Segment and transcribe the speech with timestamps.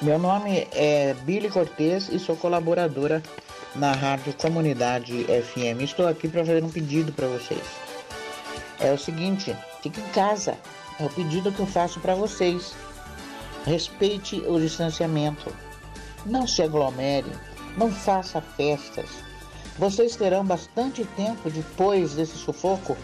[0.00, 3.20] Meu nome é Billy Cortez e sou colaboradora
[3.74, 5.82] na Rádio Comunidade FM.
[5.82, 7.64] Estou aqui para fazer um pedido para vocês.
[8.78, 10.56] É o seguinte, fique em casa.
[11.00, 12.76] É o pedido que eu faço para vocês.
[13.66, 15.52] Respeite o distanciamento.
[16.24, 17.32] Não se aglomere.
[17.76, 19.10] Não faça festas.
[19.76, 22.96] Vocês terão bastante tempo depois desse sufoco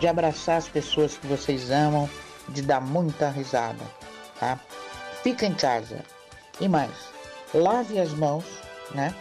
[0.00, 2.08] de abraçar as pessoas que vocês amam,
[2.48, 3.84] de dar muita risada,
[4.40, 4.58] tá?
[5.22, 6.02] Fica em casa.
[6.60, 6.90] E mais,
[7.54, 8.44] lave as mãos,
[8.94, 9.14] né?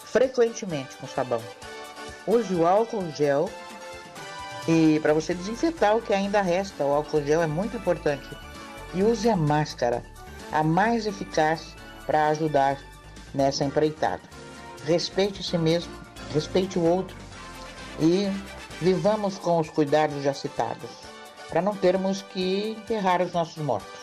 [0.00, 1.42] Frequentemente com sabão.
[2.26, 3.50] Use o álcool gel
[4.68, 8.28] e para você desinfetar o que ainda resta, o álcool gel é muito importante.
[8.94, 10.02] E use a máscara,
[10.52, 11.74] a mais eficaz
[12.06, 12.78] para ajudar
[13.34, 14.22] nessa empreitada.
[14.84, 15.92] Respeite si mesmo,
[16.32, 17.16] respeite o outro
[18.00, 18.28] e
[18.80, 20.90] vivamos com os cuidados já citados,
[21.48, 24.00] para não termos que enterrar os nossos mortos.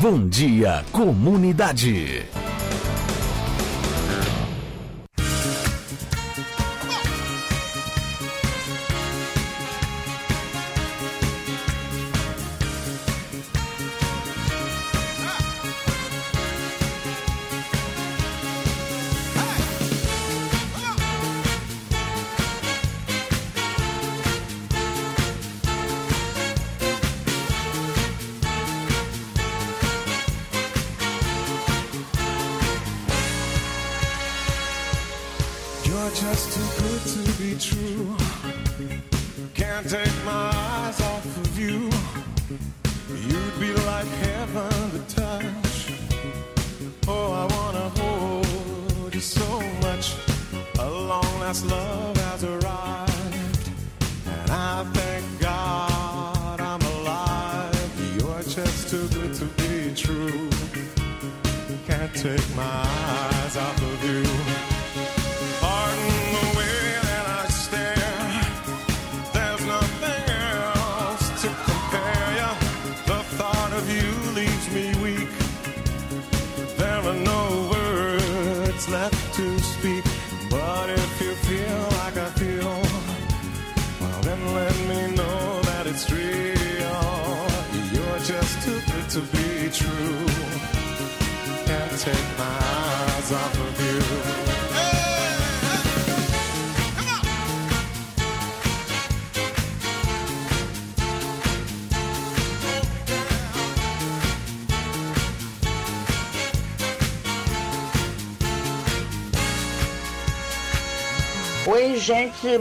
[0.00, 2.24] Bom dia, comunidade.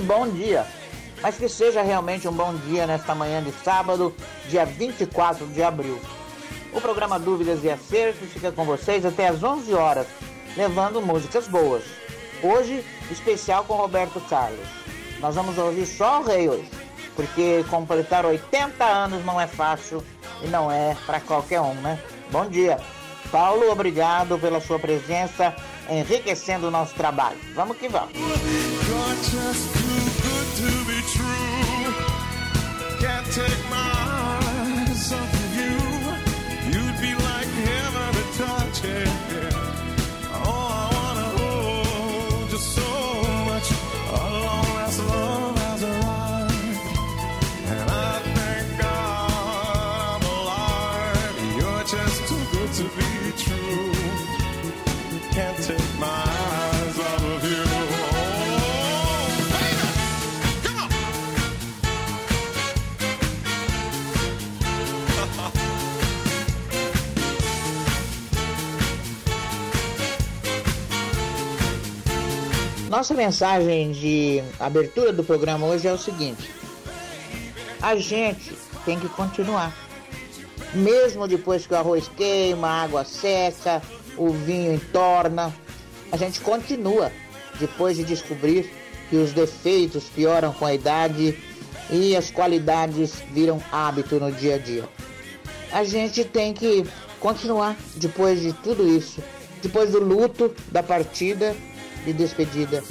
[0.08, 0.66] Bom dia.
[1.22, 4.16] Mas que seja realmente um bom dia nesta manhã de sábado,
[4.50, 6.00] dia 24 de abril.
[6.74, 10.08] O programa Dúvidas e Acertos fica com vocês até às 11 horas,
[10.56, 11.84] levando músicas boas.
[12.42, 14.68] Hoje, especial com Roberto Carlos.
[15.20, 16.70] Nós vamos ouvir só o rei hoje,
[17.16, 20.04] porque completar 80 anos não é fácil
[20.42, 22.00] e não é para qualquer um, né?
[22.32, 22.80] Bom dia.
[23.32, 25.56] Paulo, obrigado pela sua presença,
[25.88, 27.38] enriquecendo o nosso trabalho.
[27.54, 28.14] Vamos que vamos.
[29.24, 31.94] Just too good to be true.
[33.00, 33.97] Can't take my
[72.98, 76.50] Nossa mensagem de abertura do programa hoje é o seguinte:
[77.80, 79.72] a gente tem que continuar.
[80.74, 83.84] Mesmo depois que o arroz queima, a água seca,
[84.18, 85.54] o vinho entorna,
[86.12, 87.12] a gente continua
[87.60, 88.68] depois de descobrir
[89.12, 91.38] que os defeitos pioram com a idade
[91.92, 94.90] e as qualidades viram hábito no dia a dia.
[95.72, 96.84] A gente tem que
[97.20, 99.22] continuar depois de tudo isso,
[99.62, 101.56] depois do luto, da partida
[102.08, 102.82] de despedida,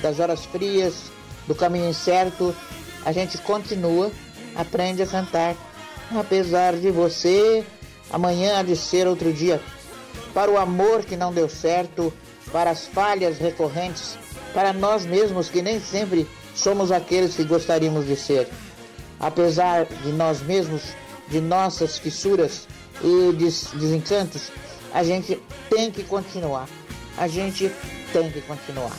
[0.00, 1.10] das horas frias,
[1.48, 2.54] do caminho incerto,
[3.04, 4.10] a gente continua,
[4.54, 5.56] aprende a cantar.
[6.14, 7.64] Apesar de você,
[8.10, 9.60] amanhã há de ser outro dia.
[10.32, 12.12] Para o amor que não deu certo,
[12.52, 14.16] para as falhas recorrentes,
[14.54, 18.48] para nós mesmos que nem sempre somos aqueles que gostaríamos de ser.
[19.18, 20.82] apesar de nós mesmos,
[21.28, 22.66] de nossas fissuras
[23.02, 24.50] e des desencantos,
[24.92, 26.68] a gente tem que continuar.
[27.16, 27.70] A gente
[28.12, 28.92] tem que continuar.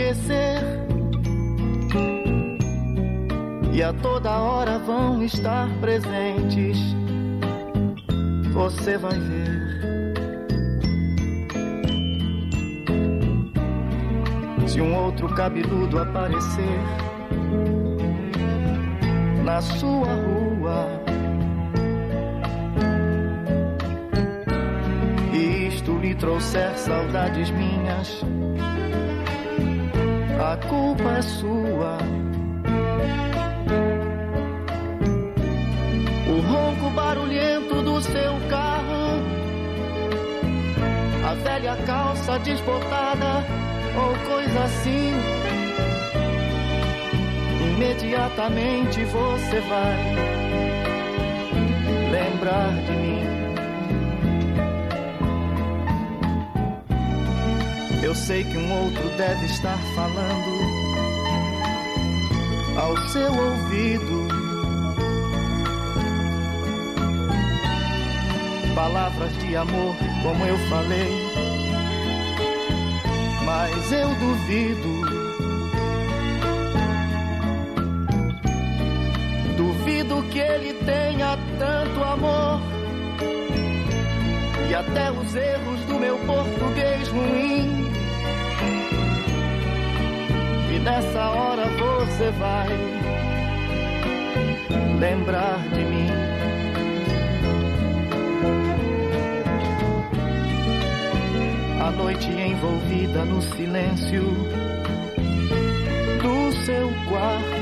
[0.00, 0.62] Esquecer.
[3.72, 6.78] E a toda hora vão estar presentes.
[8.52, 9.60] Você vai ver.
[14.66, 16.78] se um outro cabeludo aparecer
[19.44, 20.86] na sua rua.
[25.32, 28.22] E isto lhe trouxer saudades minhas,
[30.40, 31.98] a culpa é sua.
[36.28, 39.20] O ronco barulhento do seu carro,
[41.28, 43.44] a velha calça desbotada
[43.94, 45.12] ou coisa assim.
[47.74, 49.96] Imediatamente você vai
[52.10, 53.19] lembrar de mim.
[58.02, 60.60] Eu sei que um outro deve estar falando
[62.76, 64.28] ao seu ouvido.
[68.74, 71.30] Palavras de amor, como eu falei
[73.50, 75.00] mas eu duvido.
[79.56, 82.79] Duvido que ele tenha tanto amor.
[84.70, 87.90] E até os erros do meu português ruim.
[90.72, 92.68] E nessa hora você vai
[95.00, 96.30] lembrar de mim.
[101.80, 104.22] a noite envolvida no silêncio
[106.22, 107.60] do seu quarto.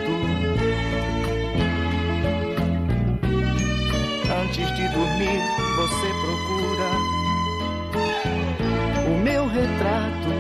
[4.43, 5.41] Antes de dormir,
[5.77, 6.68] você procura
[9.61, 10.31] retrato.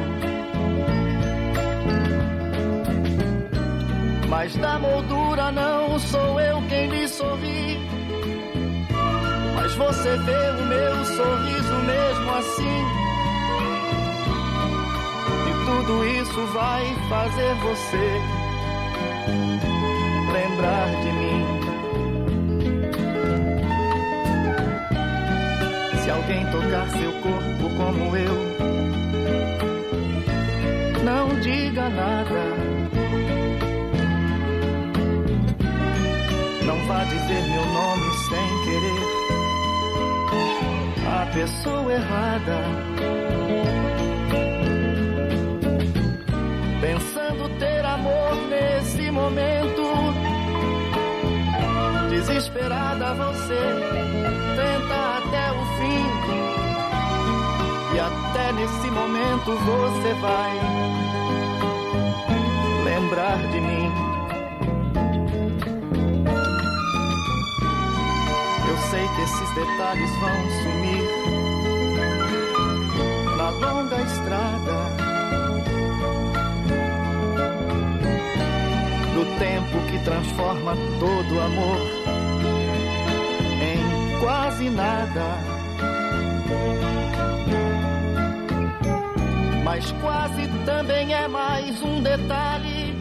[4.28, 7.78] Mas da moldura não sou eu quem lhe sorri.
[9.56, 13.08] Mas você vê o meu sorriso mesmo assim
[15.88, 18.20] tudo isso vai fazer você
[20.32, 21.47] lembrar de mim.
[26.28, 28.34] Alguém tocar seu corpo como eu,
[31.02, 32.42] não diga nada.
[36.66, 39.06] Não vá dizer meu nome sem querer.
[41.06, 42.58] A pessoa errada.
[47.58, 49.82] ter amor nesse momento.
[52.10, 53.58] Desesperada você
[54.56, 56.17] tenta até o fim.
[57.98, 60.52] E até nesse momento você vai
[62.84, 63.92] lembrar de mim.
[68.68, 71.08] Eu sei que esses detalhes vão sumir
[73.36, 75.08] na longa estrada
[79.38, 81.78] tempo que transforma todo amor
[83.60, 85.57] em quase nada.
[89.68, 92.96] Mas quase também é mais um detalhe.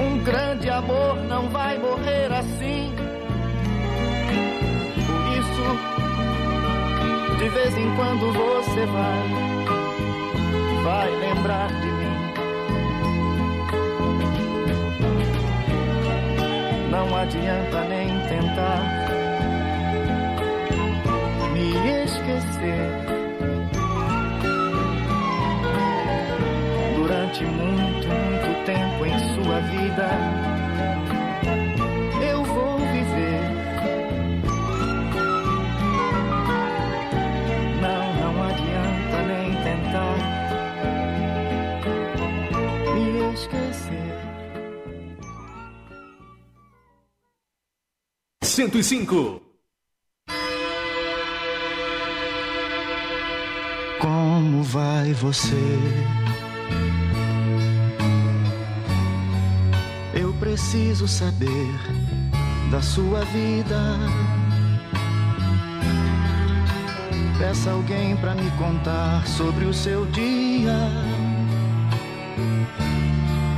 [0.00, 2.94] Um grande amor não vai morrer assim.
[5.04, 5.64] Por isso,
[7.38, 9.28] de vez em quando você vai
[10.84, 12.16] vai lembrar de mim.
[16.88, 18.80] Não adianta nem tentar
[21.52, 23.17] me esquecer.
[27.38, 30.08] Durante muito, muito tempo em sua vida,
[32.20, 33.42] eu vou viver.
[37.80, 40.18] Não, não adianta nem tentar
[42.94, 44.14] me esquecer.
[48.42, 49.42] 105.
[54.00, 56.27] Como vai você?
[60.58, 61.72] Preciso saber
[62.68, 63.80] da sua vida.
[67.38, 70.76] Peça alguém pra me contar sobre o seu dia.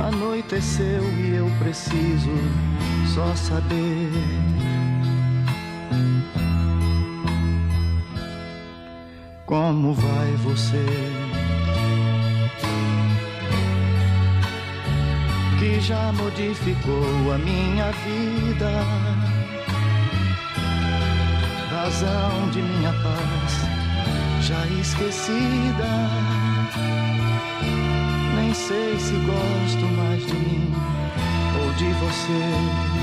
[0.07, 2.29] Anoiteceu e eu preciso
[3.15, 4.11] só saber.
[9.47, 11.30] Como vai você?
[15.81, 18.69] Já modificou a minha vida,
[21.71, 23.71] razão de minha paz
[24.41, 25.89] já esquecida.
[28.35, 30.71] Nem sei se gosto mais de mim
[31.59, 33.00] ou de você.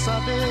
[0.00, 0.49] Saber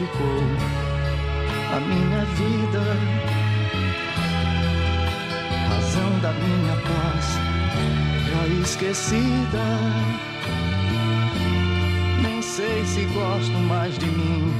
[0.00, 0.40] modificou
[1.76, 2.80] a minha vida,
[5.68, 7.38] razão da minha paz
[8.30, 9.64] já esquecida.
[12.22, 14.54] Nem sei se gosto mais de mim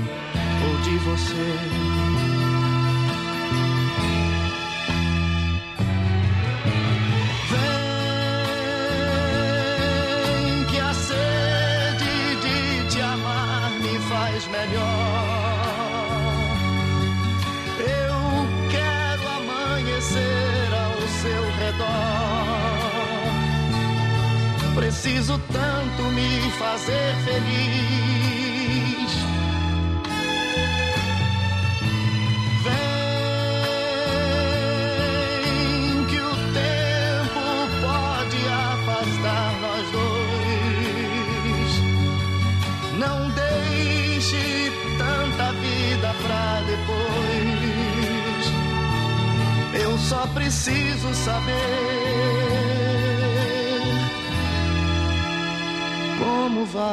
[0.62, 2.09] ou de você.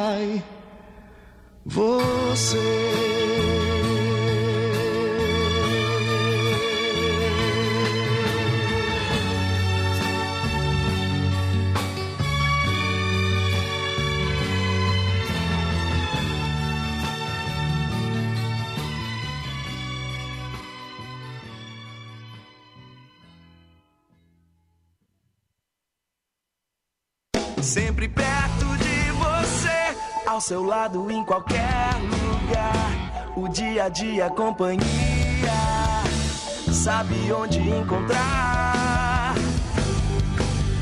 [0.08, 0.42] Vai
[1.66, 2.56] você.
[27.60, 28.27] Sempre você,
[30.38, 33.34] ao seu lado em qualquer lugar.
[33.34, 34.86] O dia a dia, companhia,
[36.72, 39.34] sabe onde encontrar.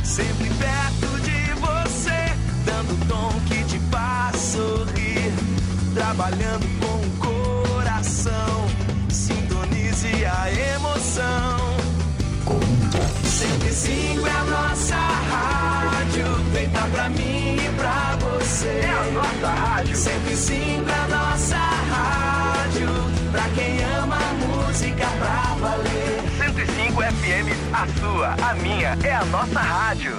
[0.04, 2.36] Sempre perto de você,
[2.66, 5.32] dando o tom que te faz sorrir.
[5.94, 8.66] Trabalhando com o coração,
[9.08, 11.76] sintonize a emoção.
[13.24, 17.75] Sempre cinco é a nossa rádio, feita pra mim e
[18.66, 18.80] você.
[18.80, 19.96] É a nossa rádio.
[19.96, 22.88] 105 é a nossa rádio,
[23.30, 26.22] pra quem ama música pra valer.
[26.38, 30.15] 105 FM, a sua, a minha, é a nossa rádio.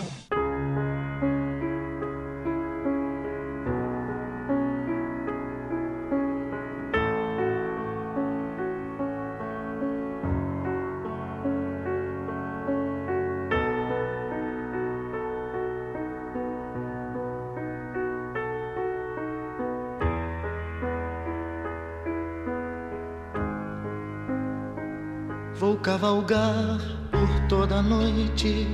[25.82, 26.80] Cavalgar
[27.12, 28.68] por toda noite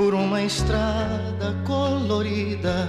[0.00, 2.88] por uma estrada colorida.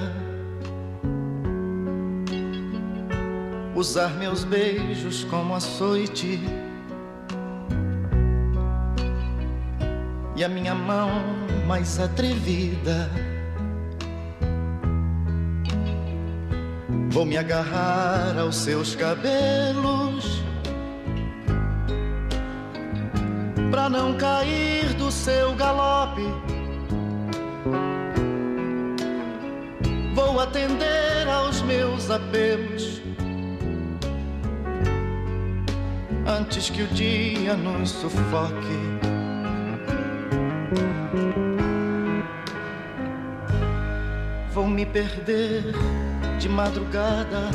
[3.75, 6.39] Usar meus beijos como açoite
[10.37, 11.09] e a minha mão
[11.67, 13.30] mais atrevida.
[17.11, 20.41] Vou me agarrar aos seus cabelos
[23.69, 26.23] pra não cair do seu galope.
[30.15, 33.01] Vou atender aos meus apelos
[36.25, 38.79] antes que o dia nos sufoque.
[44.53, 45.75] Vou me perder
[46.41, 47.51] de madrugada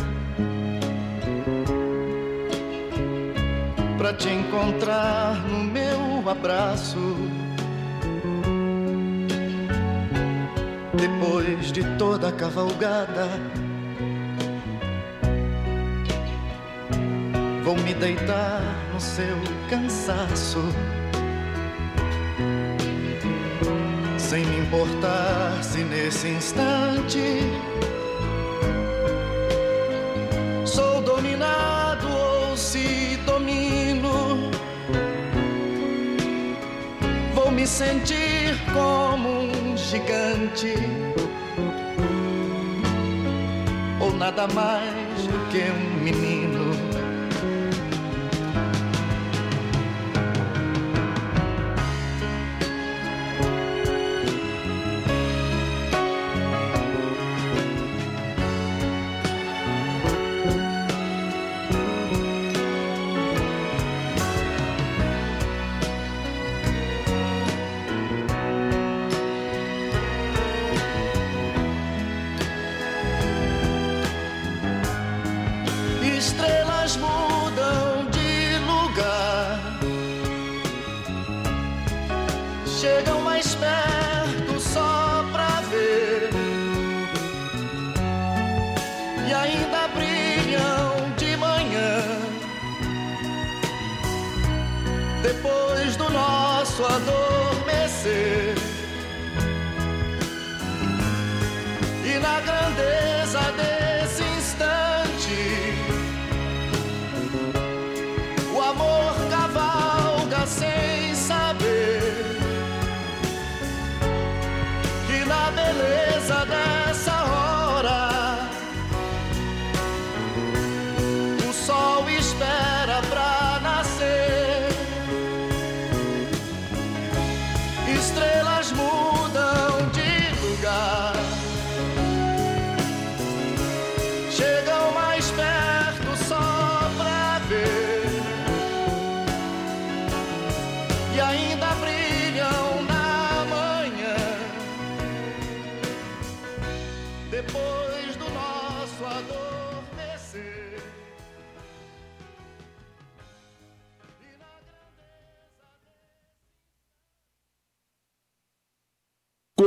[3.99, 7.16] pra te encontrar no meu abraço.
[10.94, 13.29] Depois de toda a cavalgada,
[17.64, 18.62] vou me deitar
[18.94, 19.37] no seu
[19.68, 20.62] cansaço.
[24.16, 27.40] Sem me importar se nesse instante
[37.76, 40.72] sentir como um gigante
[44.00, 46.45] ou nada mais do que um menino.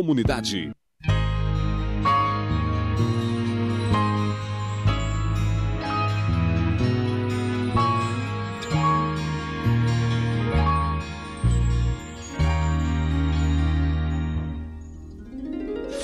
[0.09, 0.71] Comunidade.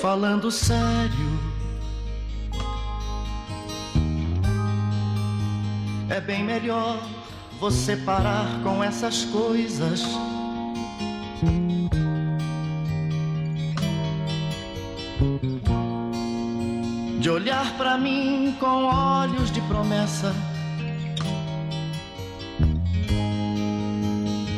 [0.00, 1.10] Falando sério,
[6.08, 7.02] é bem melhor
[7.58, 10.04] você parar com essas coisas
[18.66, 20.34] com olhos de promessa.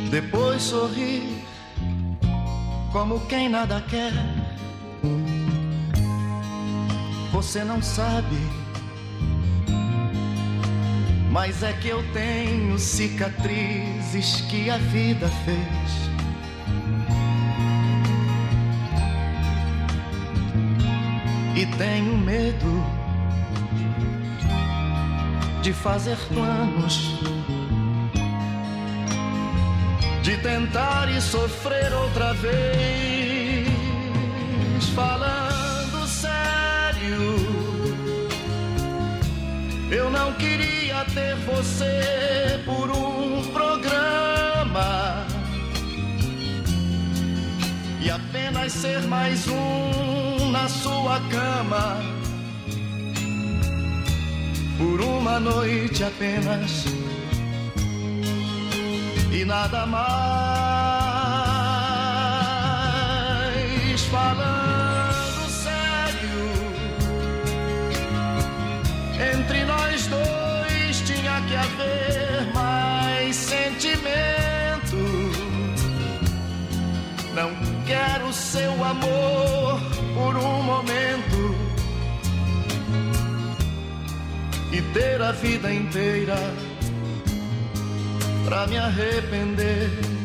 [0.09, 1.45] Depois sorrir
[2.91, 4.11] como quem nada quer.
[7.31, 8.35] Você não sabe,
[11.29, 16.09] mas é que eu tenho cicatrizes que a vida fez.
[21.55, 22.98] e tenho medo
[25.61, 27.19] de fazer planos,
[30.21, 33.67] de tentar e sofrer outra vez,
[34.95, 37.35] falando sério.
[39.91, 45.25] Eu não queria ter você por um programa
[48.01, 52.18] e apenas ser mais um na sua cama
[54.99, 56.85] por uma noite apenas.
[59.31, 60.09] E nada mais.
[64.11, 66.51] Falando sério
[69.31, 74.97] entre nós dois tinha que haver mais sentimento.
[77.35, 77.51] Não
[77.85, 79.58] quero seu amor
[84.93, 86.35] ter a vida inteira
[88.45, 90.18] pra me arrepender.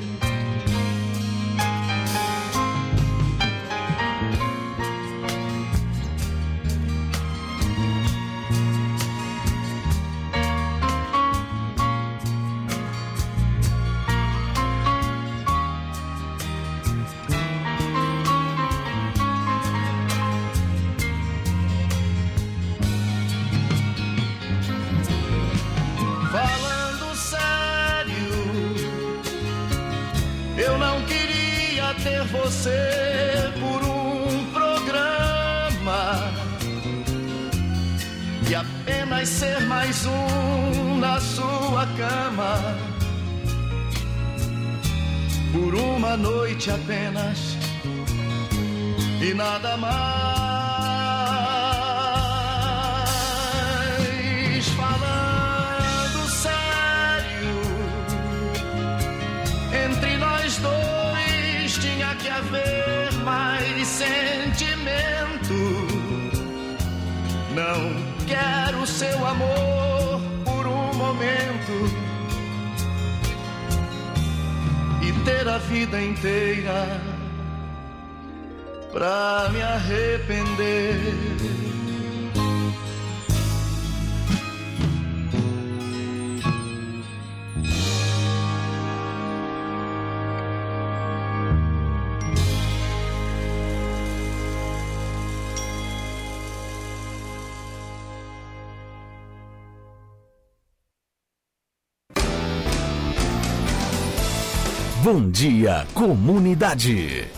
[105.04, 107.28] Bom dia, comunidade.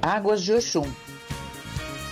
[0.00, 0.86] Águas de Oxum.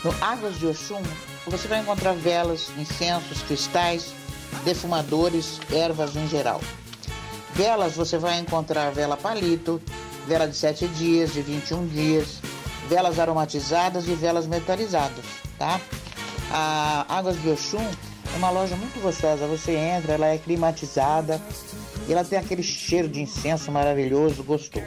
[0.02, 1.00] No Águas de Oxum,
[1.46, 4.12] você vai encontrar velas, incensos, cristais,
[4.64, 6.60] defumadores, ervas em geral.
[7.54, 9.80] Velas, você vai encontrar vela palito,
[10.26, 12.40] vela de 7 dias, de 21 dias,
[12.88, 15.24] velas aromatizadas e velas metalizadas,
[15.56, 15.80] tá?
[16.50, 17.88] A Águas de Oxum
[18.34, 19.46] é uma loja muito gostosa.
[19.46, 21.40] Você entra, ela é climatizada,
[22.10, 24.84] e ela tem aquele cheiro de incenso maravilhoso, gostoso.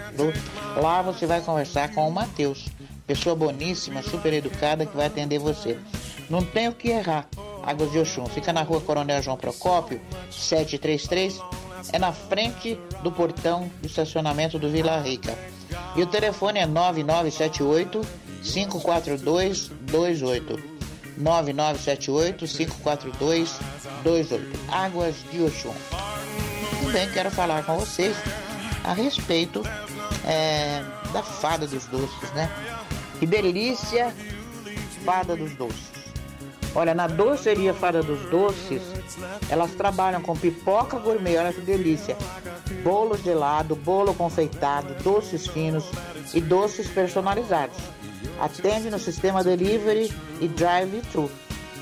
[0.75, 2.67] Lá você vai conversar com o Matheus,
[3.07, 5.79] pessoa boníssima, super educada que vai atender você.
[6.29, 7.29] Não tem o que errar.
[7.65, 11.39] Águas de Oxum, fica na rua Coronel João Procópio, 733,
[11.93, 15.33] é na frente do portão do estacionamento do Vila Rica.
[15.95, 18.01] E o telefone é 9978
[18.43, 20.59] 542 28.
[21.17, 23.59] 9978 542
[24.03, 24.59] 28.
[24.69, 25.73] Águas de Oxum
[26.93, 28.15] também quero falar com vocês
[28.83, 29.63] a respeito
[30.23, 32.47] é, da fada dos doces, né?
[33.19, 34.13] Que delícia,
[35.03, 35.91] fada dos doces.
[36.75, 38.81] Olha, na doceria Fada dos Doces,
[39.47, 42.15] elas trabalham com pipoca gourmet, olha que delícia.
[42.83, 45.85] Bolo gelado, bolo confeitado, doces finos
[46.33, 47.77] e doces personalizados.
[48.39, 51.29] Atende no sistema delivery e drive-thru.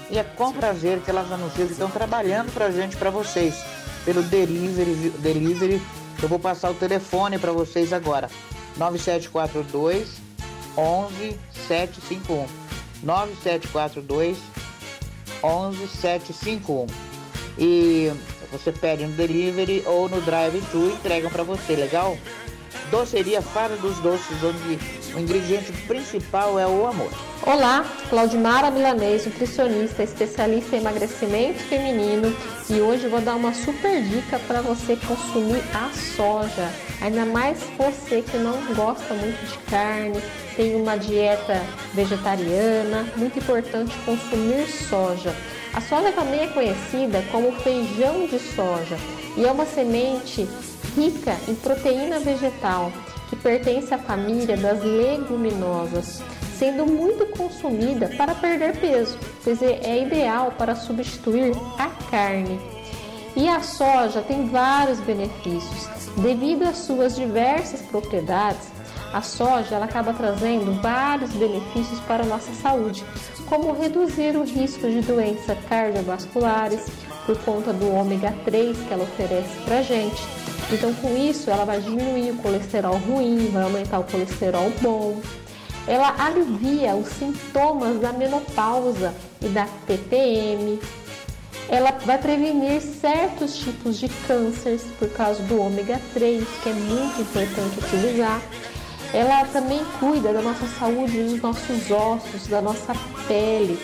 [0.10, 4.22] E é com prazer que elas anunciam que estão trabalhando pra gente, para vocês pelo
[4.24, 5.82] delivery, delivery.
[6.22, 8.30] Eu vou passar o telefone para vocês agora.
[8.78, 10.08] 9742
[10.76, 12.48] 11751.
[13.04, 14.38] 9742
[15.42, 16.88] 11751.
[17.58, 18.12] E
[18.52, 22.18] você pede no delivery ou no drive-thru entregam para você, legal?
[22.90, 24.80] Doceria Fara dos Doces, onde
[25.16, 27.12] o ingrediente principal é o amor.
[27.44, 32.32] Olá, Claudimara Milanês, nutricionista, especialista em emagrecimento feminino
[32.70, 36.72] e hoje vou dar uma super dica para você consumir a soja.
[37.02, 40.22] Ainda mais você que não gosta muito de carne,
[40.56, 41.60] tem uma dieta
[41.96, 45.36] vegetariana, muito importante consumir soja.
[45.74, 48.98] A soja também é conhecida como feijão de soja
[49.36, 50.48] e é uma semente
[50.96, 52.92] rica em proteína vegetal
[53.32, 56.22] que pertence à família das leguminosas,
[56.62, 62.60] sendo muito consumida para perder peso, pois é, ideal para substituir a carne.
[63.36, 65.88] E a soja tem vários benefícios.
[66.18, 68.68] Devido às suas diversas propriedades,
[69.12, 73.04] a soja ela acaba trazendo vários benefícios para a nossa saúde,
[73.50, 76.86] como reduzir o risco de doenças cardiovasculares
[77.26, 80.22] por conta do ômega 3 que ela oferece para a gente.
[80.72, 85.20] Então, com isso, ela vai diminuir o colesterol ruim, vai aumentar o colesterol bom.
[85.88, 90.80] Ela alivia os sintomas da menopausa e da TPM.
[91.68, 97.22] Ela vai prevenir certos tipos de cânceres por causa do ômega 3, que é muito
[97.22, 98.42] importante utilizar.
[99.14, 102.94] Ela também cuida da nossa saúde dos nossos ossos, da nossa
[103.28, 103.80] pele.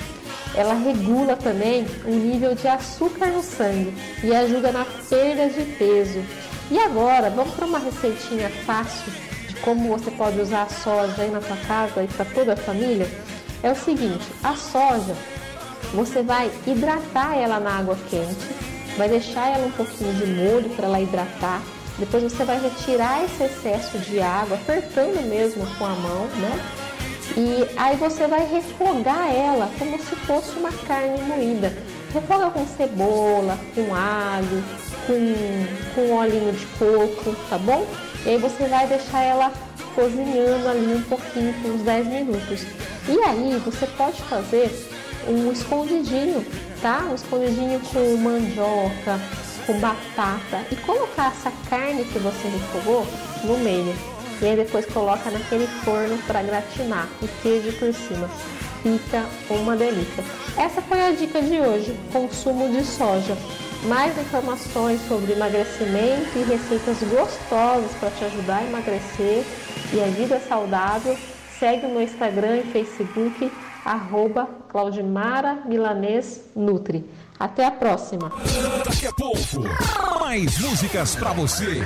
[0.55, 6.23] Ela regula também o nível de açúcar no sangue e ajuda na perda de peso.
[6.69, 9.26] E agora, vamos para uma receitinha fácil
[9.61, 13.07] como você pode usar a soja aí na sua casa e para toda a família?
[13.63, 15.15] É o seguinte, a soja,
[15.93, 18.47] você vai hidratar ela na água quente,
[18.97, 21.61] vai deixar ela um pouquinho de molho para ela hidratar,
[21.97, 26.59] depois você vai retirar esse excesso de água, apertando mesmo com a mão, né?
[27.35, 31.73] E aí você vai refogar ela como se fosse uma carne moída.
[32.13, 34.63] Refoga com cebola, com alho,
[35.05, 37.85] com, com olhinho de coco, tá bom?
[38.27, 39.53] E aí você vai deixar ela
[39.95, 42.61] cozinhando ali um pouquinho por uns 10 minutos.
[43.07, 44.69] E aí você pode fazer
[45.29, 46.45] um escondidinho,
[46.81, 47.07] tá?
[47.09, 49.17] Um escondidinho com mandioca,
[49.65, 53.07] com batata e colocar essa carne que você refogou
[53.45, 53.95] no meio.
[54.41, 58.29] E aí depois coloca naquele forno para gratinar e queijo por cima.
[58.83, 60.21] Fica uma delícia.
[60.57, 63.37] Essa foi a dica de hoje, consumo de soja.
[63.88, 69.45] Mais informações sobre emagrecimento e receitas gostosas para te ajudar a emagrecer
[69.93, 71.17] e a vida saudável,
[71.58, 73.50] segue o meu Instagram e Facebook,
[73.86, 77.06] arroba Claudimara Milanês Nutri.
[77.39, 78.30] Até a próxima!
[78.84, 79.63] Daqui a pouco,
[80.19, 81.82] mais músicas para você.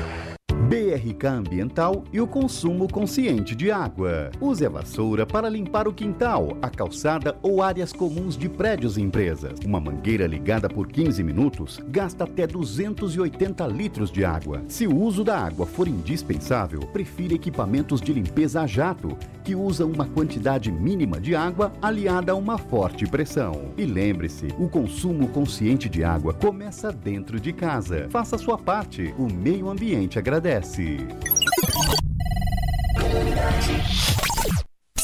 [0.61, 4.29] BRK Ambiental e o consumo consciente de água.
[4.39, 9.01] Use a vassoura para limpar o quintal, a calçada ou áreas comuns de prédios e
[9.01, 9.59] empresas.
[9.65, 14.61] Uma mangueira ligada por 15 minutos gasta até 280 litros de água.
[14.67, 19.89] Se o uso da água for indispensável, prefira equipamentos de limpeza a jato, que usam
[19.89, 23.73] uma quantidade mínima de água aliada a uma forte pressão.
[23.75, 28.07] E lembre-se, o consumo consciente de água começa dentro de casa.
[28.09, 30.97] Faça sua parte, o meio ambiente agradece merece.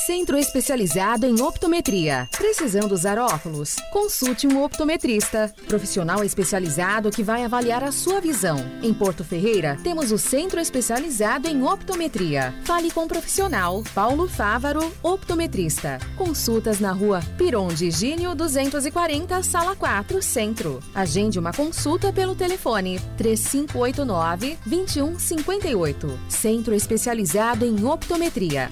[0.08, 2.30] Centro especializado em optometria.
[2.32, 3.76] Precisando usar óculos?
[3.92, 8.56] Consulte um optometrista, profissional especializado que vai avaliar a sua visão.
[8.82, 12.56] Em Porto Ferreira, temos o Centro especializado em optometria.
[12.64, 16.00] Fale com o profissional Paulo Fávaro, optometrista.
[16.16, 20.80] Consultas na rua Piron de Gínio 240, sala 4, Centro.
[20.96, 26.18] Agende uma consulta pelo telefone 3589 2158.
[26.30, 28.72] Centro especializado em optometria.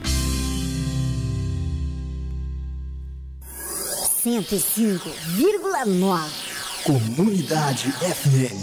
[4.26, 6.84] 105,9.
[6.84, 8.58] Comunidade FM.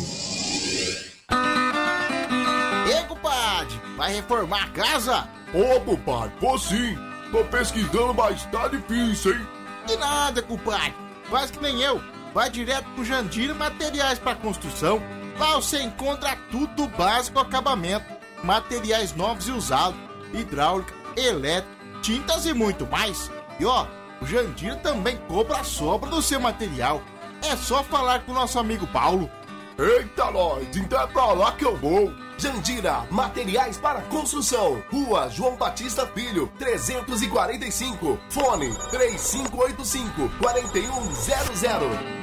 [2.89, 5.29] Ei, compadre, vai reformar a casa?
[5.55, 6.99] Ô, compadre, vou sim.
[7.31, 9.47] Tô pesquisando, mas tá difícil, hein?
[9.87, 10.93] De nada, compadre.
[11.31, 12.03] Faz que nem eu.
[12.35, 15.01] Vai direto pro Jandira Materiais para Construção.
[15.39, 18.05] Lá você encontra tudo básico acabamento.
[18.43, 19.95] Materiais novos e usados.
[20.35, 21.71] Hidráulica, elétrica,
[22.03, 23.31] tintas e muito mais.
[23.61, 23.87] E ó,
[24.23, 27.03] o Jandira também cobra a sobra do seu material.
[27.43, 29.29] É só falar com o nosso amigo Paulo.
[29.77, 32.13] Eita, nós, então é pra lá que eu vou.
[32.39, 34.81] Jandira, materiais para construção.
[34.93, 38.19] Rua João Batista Filho, 345.
[38.31, 42.23] Fone 3585 4100.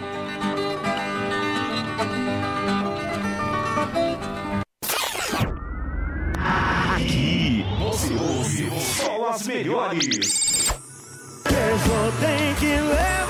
[6.96, 10.69] Aqui você ouve só as melhores.
[11.50, 11.88] There's
[12.62, 13.29] you love left.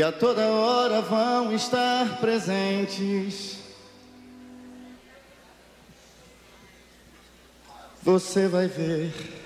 [0.00, 3.58] E a toda hora vão estar presentes.
[8.02, 9.39] Você vai ver.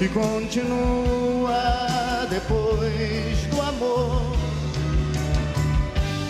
[0.00, 1.52] Que continua
[2.30, 4.22] depois do amor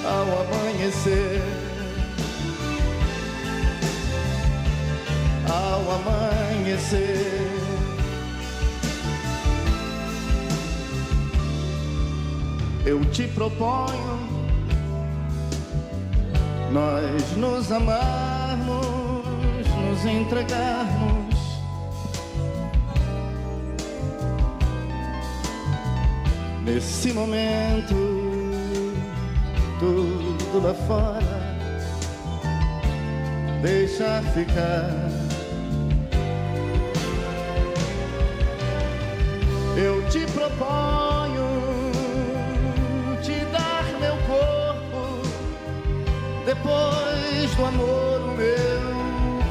[0.05, 1.41] ao amanhecer.
[5.49, 7.31] Ao amanhecer.
[12.85, 14.19] eu te proponho
[16.73, 19.25] nós nos amarmos,
[19.69, 20.90] nos entregarmos.
[26.73, 27.97] Nesse momento,
[29.81, 31.59] tudo lá fora,
[33.61, 34.89] deixa ficar.
[39.77, 41.49] Eu te proponho
[43.21, 45.23] te dar meu corpo,
[46.47, 48.91] depois do amor, o meu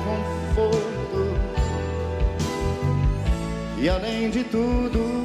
[0.06, 1.36] conforto.
[3.78, 5.19] E além de tudo,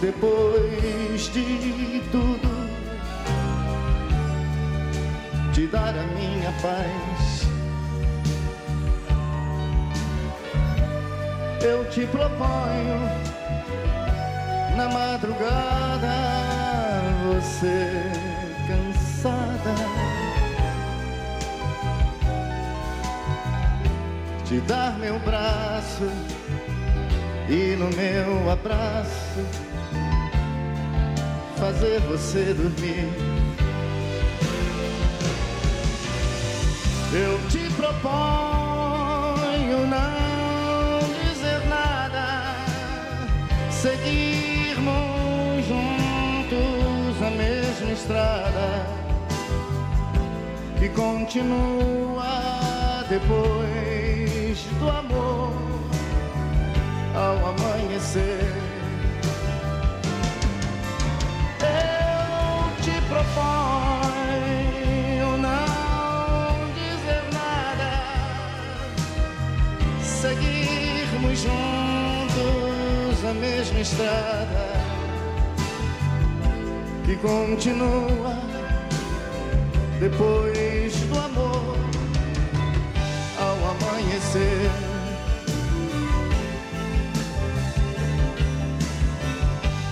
[0.00, 2.50] depois de tudo,
[5.52, 7.46] te dar a minha paz.
[11.62, 13.00] Eu te proponho
[14.76, 16.08] na madrugada
[17.26, 18.10] você
[18.66, 19.74] cansada
[24.46, 26.08] te dar meu braço
[27.48, 29.69] e no meu abraço
[31.60, 33.06] fazer você dormir.
[37.12, 38.06] Eu te proponho
[39.86, 42.54] não dizer nada,
[43.70, 48.86] seguirmos juntos a mesma estrada
[50.78, 52.24] que continua
[53.10, 55.52] depois do amor
[57.14, 58.69] ao amanhecer.
[73.80, 74.72] Estrada
[77.04, 78.38] que continua
[79.98, 81.76] depois do amor
[83.38, 84.70] ao amanhecer.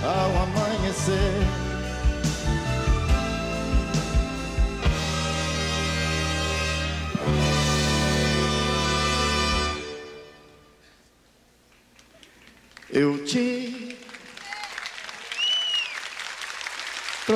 [0.03, 1.68] Ao amanhecer.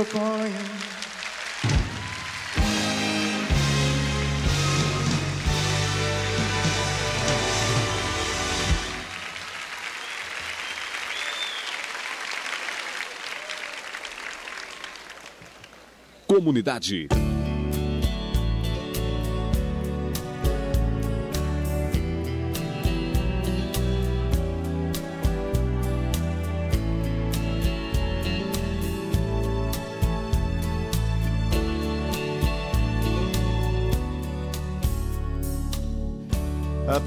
[0.04, 0.52] Proponho.
[16.26, 17.08] Comunidade.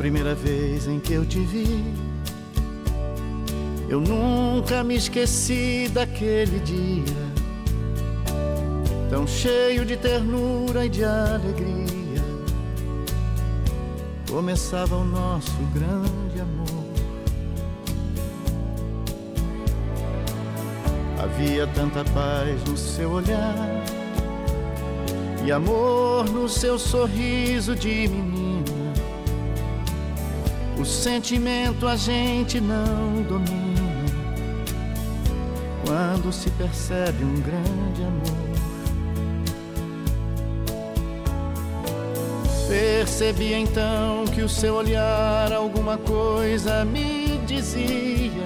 [0.06, 1.84] Primeira vez em que eu te vi,
[3.90, 7.26] Eu nunca me esqueci daquele dia,
[9.10, 12.24] tão cheio de ternura e de alegria.
[14.30, 16.94] Começava o nosso grande amor.
[21.18, 23.84] Havia tanta paz no seu olhar
[25.44, 28.45] e amor no seu sorriso de menina.
[30.86, 34.06] O sentimento a gente não domina
[35.84, 38.46] quando se percebe um grande amor.
[42.68, 48.46] Percebi então que o seu olhar alguma coisa me dizia.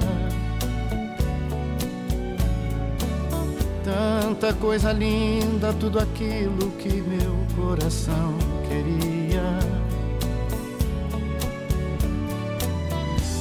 [3.84, 8.38] Tanta coisa linda, tudo aquilo que meu coração
[8.70, 9.09] queria.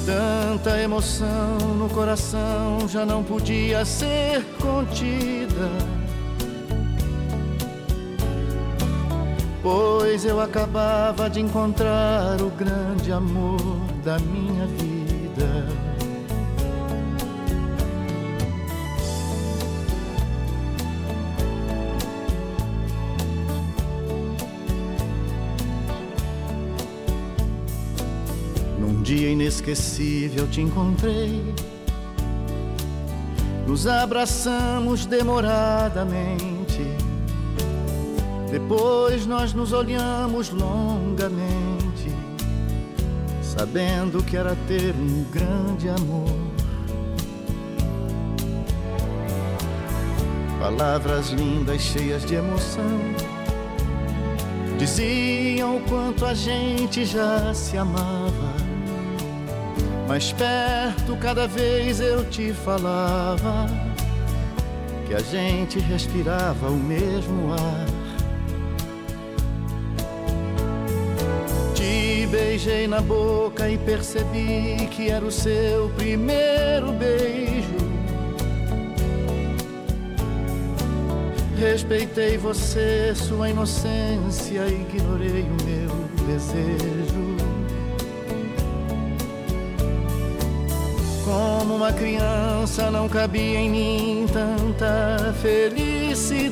[0.08, 5.68] Tanta emoção no coração já não podia ser contida.
[9.62, 13.60] Pois eu acabava de encontrar o grande amor
[14.02, 15.87] da minha vida.
[29.48, 31.42] Inesquecível te encontrei.
[33.66, 36.82] Nos abraçamos demoradamente.
[38.50, 42.10] Depois nós nos olhamos longamente,
[43.42, 46.36] sabendo que era ter um grande amor.
[50.60, 52.98] Palavras lindas, cheias de emoção,
[54.78, 58.27] diziam o quanto a gente já se amava.
[60.08, 63.66] Mais perto cada vez eu te falava
[65.06, 67.86] que a gente respirava o mesmo ar.
[71.74, 77.76] Te beijei na boca e percebi que era o seu primeiro beijo.
[81.58, 87.07] Respeitei você, sua inocência, ignorei o meu desejo.
[91.28, 96.48] Como uma criança não cabia em mim tanta felicidade.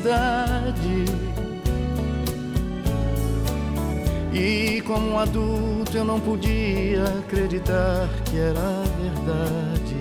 [4.34, 9.95] E como um adulto eu não podia acreditar que era verdade.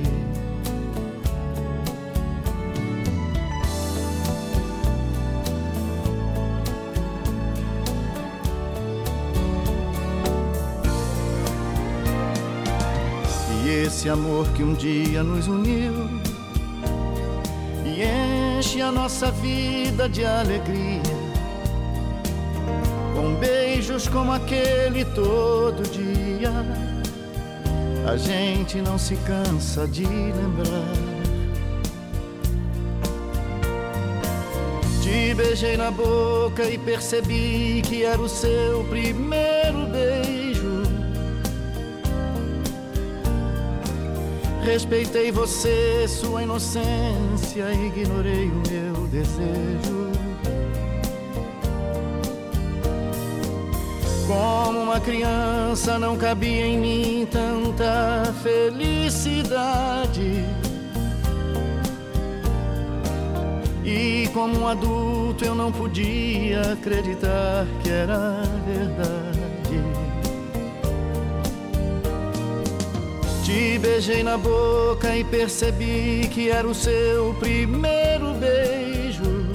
[14.05, 16.07] Esse amor que um dia nos uniu
[17.83, 21.01] e enche a nossa vida de alegria.
[23.15, 26.51] Com beijos como aquele todo dia,
[28.07, 30.93] a gente não se cansa de lembrar.
[35.01, 40.24] Te beijei na boca e percebi que era o seu primeiro beijo.
[44.65, 50.09] Respeitei você, sua inocência, ignorei o meu desejo.
[54.27, 60.43] Como uma criança não cabia em mim tanta felicidade.
[63.85, 69.34] E como um adulto eu não podia acreditar que era verdade.
[73.55, 79.45] Te beijei na boca e percebi que era o seu primeiro beijo.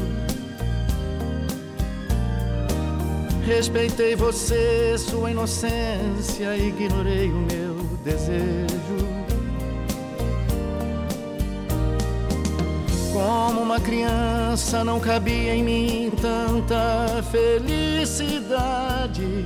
[3.45, 9.07] Respeitei você, sua inocência, ignorei o meu desejo.
[13.13, 19.45] Como uma criança não cabia em mim tanta felicidade.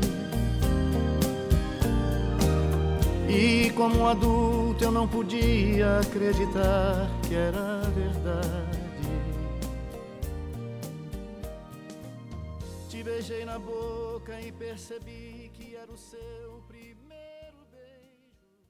[3.37, 8.79] E como adulto eu não podia acreditar que era verdade.
[12.89, 18.63] Te beijei na boca e percebi que era o seu primeiro beijo.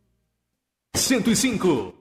[0.96, 1.94] 105.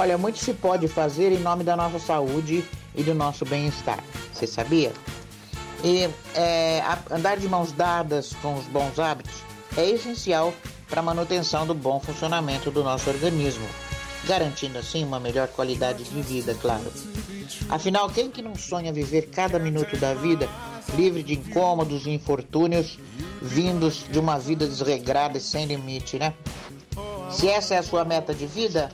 [0.00, 4.02] Olha, muito se pode fazer em nome da nossa saúde e do nosso bem-estar.
[4.32, 4.94] Você sabia?
[5.84, 9.42] E é, andar de mãos dadas com os bons hábitos
[9.76, 10.54] é essencial
[10.88, 13.66] para a manutenção do bom funcionamento do nosso organismo,
[14.26, 16.90] garantindo assim uma melhor qualidade de vida, claro.
[17.68, 20.48] Afinal, quem que não sonha viver cada minuto da vida
[20.96, 22.98] livre de incômodos e infortúnios
[23.42, 26.32] vindos de uma vida desregrada e sem limite, né?
[27.30, 28.90] Se essa é a sua meta de vida,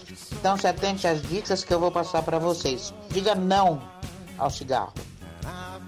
[0.46, 2.94] então se atente às dicas que eu vou passar para vocês.
[3.10, 3.82] Diga não
[4.38, 4.92] ao cigarro.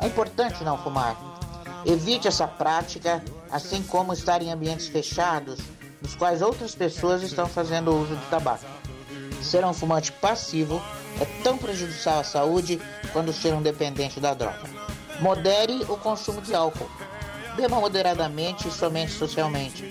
[0.00, 1.16] É importante não fumar.
[1.86, 5.60] Evite essa prática, assim como estar em ambientes fechados,
[6.02, 8.64] nos quais outras pessoas estão fazendo uso de tabaco.
[9.40, 10.82] Ser um fumante passivo
[11.20, 12.80] é tão prejudicial à saúde
[13.12, 14.64] quanto ser um dependente da droga.
[15.20, 16.90] Modere o consumo de álcool.
[17.54, 19.84] Beba moderadamente e somente socialmente.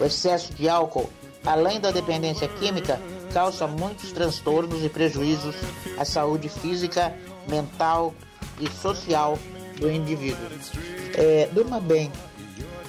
[0.00, 1.10] O excesso de álcool,
[1.44, 2.98] além da dependência química,
[3.36, 5.54] causa muitos transtornos e prejuízos
[5.98, 7.14] à saúde física,
[7.46, 8.14] mental
[8.58, 9.38] e social
[9.78, 10.48] do indivíduo.
[11.12, 12.10] É, durma bem.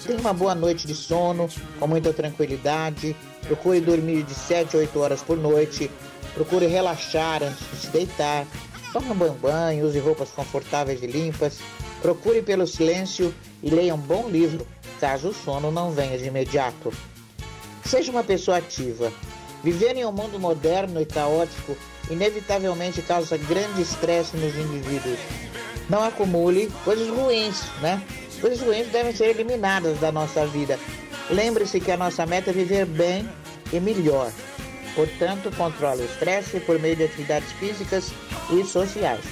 [0.06, 3.14] Tenha uma boa noite de sono, com muita tranquilidade.
[3.42, 5.92] Procure dormir de 7 a 8 horas por noite.
[6.34, 8.48] Procure relaxar antes de se deitar.
[8.94, 11.60] Tome um bom banho, use roupas confortáveis e limpas.
[12.02, 14.66] Procure pelo silêncio e leia um bom livro,
[14.98, 16.94] caso o sono não venha de imediato.
[17.84, 19.12] Seja uma pessoa ativa.
[19.68, 21.76] Viver em um mundo moderno e caótico
[22.10, 25.20] inevitavelmente causa grande estresse nos indivíduos.
[25.90, 28.02] Não acumule coisas ruins, né?
[28.40, 30.80] Coisas ruins devem ser eliminadas da nossa vida.
[31.30, 33.30] Lembre-se que a nossa meta é viver bem
[33.74, 34.32] e melhor.
[34.96, 38.14] Portanto, controle o estresse por meio de atividades físicas
[38.50, 39.26] e sociais.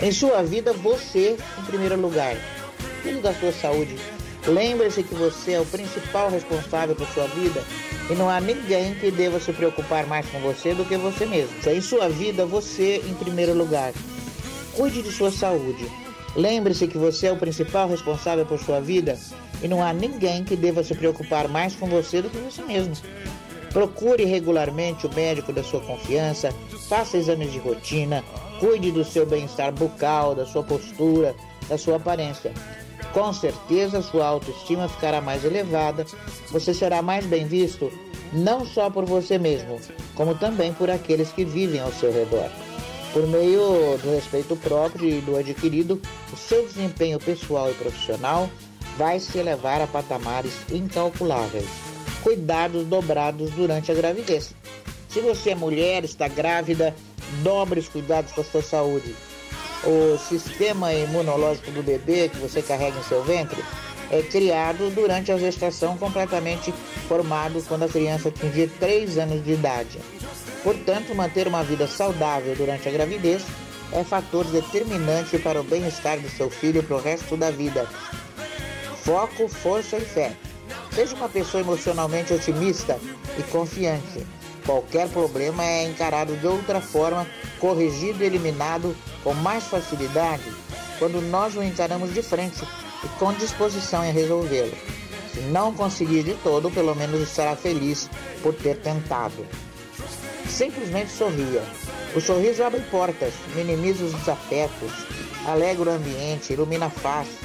[0.00, 2.36] Em sua vida, você em primeiro lugar.
[3.02, 3.96] Cuide da sua saúde.
[4.50, 7.62] Lembre-se que você é o principal responsável por sua vida
[8.10, 11.54] e não há ninguém que deva se preocupar mais com você do que você mesmo.
[11.64, 13.92] Em sua vida, você em primeiro lugar.
[14.74, 15.86] Cuide de sua saúde.
[16.34, 19.16] Lembre-se que você é o principal responsável por sua vida
[19.62, 22.96] e não há ninguém que deva se preocupar mais com você do que você mesmo.
[23.72, 26.52] Procure regularmente o médico da sua confiança,
[26.88, 28.24] faça exames de rotina,
[28.58, 31.36] cuide do seu bem-estar bucal, da sua postura,
[31.68, 32.52] da sua aparência.
[33.12, 36.06] Com certeza sua autoestima ficará mais elevada,
[36.50, 37.92] você será mais bem visto,
[38.32, 39.80] não só por você mesmo,
[40.14, 42.48] como também por aqueles que vivem ao seu redor.
[43.12, 46.00] Por meio do respeito próprio e do adquirido,
[46.32, 48.48] o seu desempenho pessoal e profissional
[48.96, 51.66] vai se elevar a patamares incalculáveis.
[52.22, 54.54] Cuidados dobrados durante a gravidez.
[55.08, 56.94] Se você é mulher, está grávida,
[57.42, 59.16] dobre os cuidados com a sua saúde.
[59.82, 63.64] O sistema imunológico do bebê que você carrega em seu ventre
[64.10, 66.72] é criado durante a gestação completamente
[67.08, 69.98] formado quando a criança atingir 3 anos de idade.
[70.62, 73.42] Portanto, manter uma vida saudável durante a gravidez
[73.92, 77.86] é fator determinante para o bem-estar do seu filho para o resto da vida.
[79.02, 80.32] Foco, força e fé.
[80.92, 82.98] Seja uma pessoa emocionalmente otimista
[83.38, 84.26] e confiante.
[84.64, 87.26] Qualquer problema é encarado de outra forma,
[87.58, 90.44] corrigido e eliminado com mais facilidade
[90.98, 92.62] quando nós o encaramos de frente
[93.02, 94.76] e com disposição em resolvê-lo.
[95.32, 98.10] Se não conseguir de todo, pelo menos estará feliz
[98.42, 99.46] por ter tentado.
[100.48, 101.62] Simplesmente sorria.
[102.14, 104.92] O sorriso abre portas, minimiza os desafetos,
[105.46, 107.38] alegra o ambiente, ilumina a face,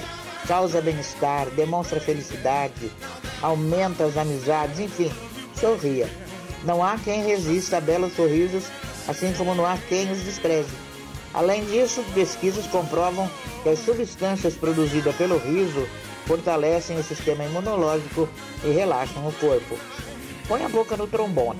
[0.47, 2.91] causa bem-estar, demonstra felicidade,
[3.41, 5.11] aumenta as amizades, enfim,
[5.59, 6.09] sorria.
[6.65, 8.63] Não há quem resista a belos sorrisos,
[9.07, 10.73] assim como não há quem os despreze.
[11.31, 13.29] Além disso, pesquisas comprovam
[13.61, 15.87] que as substâncias produzidas pelo riso
[16.25, 18.27] fortalecem o sistema imunológico
[18.63, 19.77] e relaxam o corpo.
[20.47, 21.59] Põe a boca no trombone.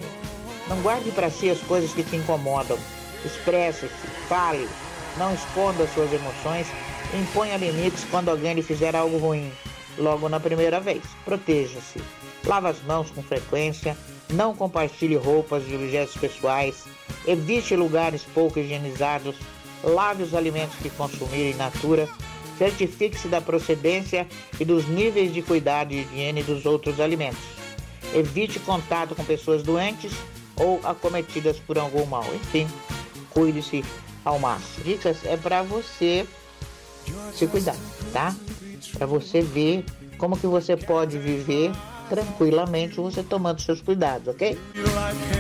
[0.68, 2.78] Não guarde para si as coisas que te incomodam.
[3.24, 4.68] Expresse-se, fale,
[5.18, 6.68] não esconda suas emoções
[7.14, 9.52] e imponha limites quando alguém lhe fizer algo ruim.
[9.98, 12.02] Logo na primeira vez, proteja-se.
[12.44, 13.96] Lave as mãos com frequência,
[14.36, 16.84] não compartilhe roupas e objetos pessoais,
[17.26, 19.36] evite lugares pouco higienizados,
[19.84, 22.08] lave os alimentos que consumir in natura,
[22.58, 24.28] certifique-se da procedência
[24.60, 27.44] e dos níveis de cuidado e higiene dos outros alimentos.
[28.14, 30.12] Evite contato com pessoas doentes
[30.56, 32.26] ou acometidas por algum mal.
[32.34, 32.68] Enfim,
[33.30, 33.84] cuide-se
[34.24, 34.84] ao máximo.
[34.86, 36.26] Dicas é para você
[37.34, 37.76] se cuidar,
[38.14, 38.36] tá?
[38.94, 39.84] Para você ver
[40.18, 41.72] como que você pode viver
[42.10, 44.58] tranquilamente você tomando seus cuidados, ok?
[44.74, 45.36] You like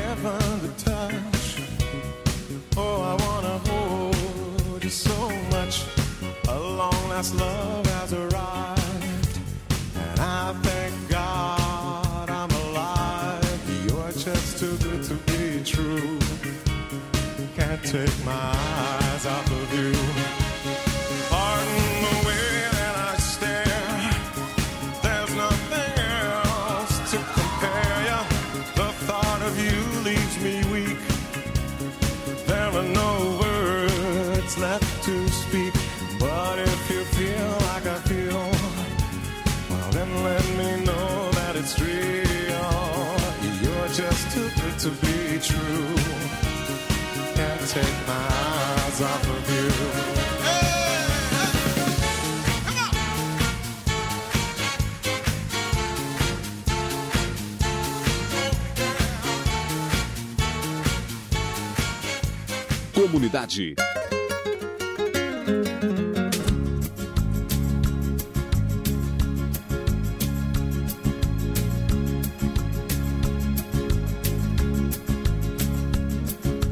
[63.15, 63.75] comunidade.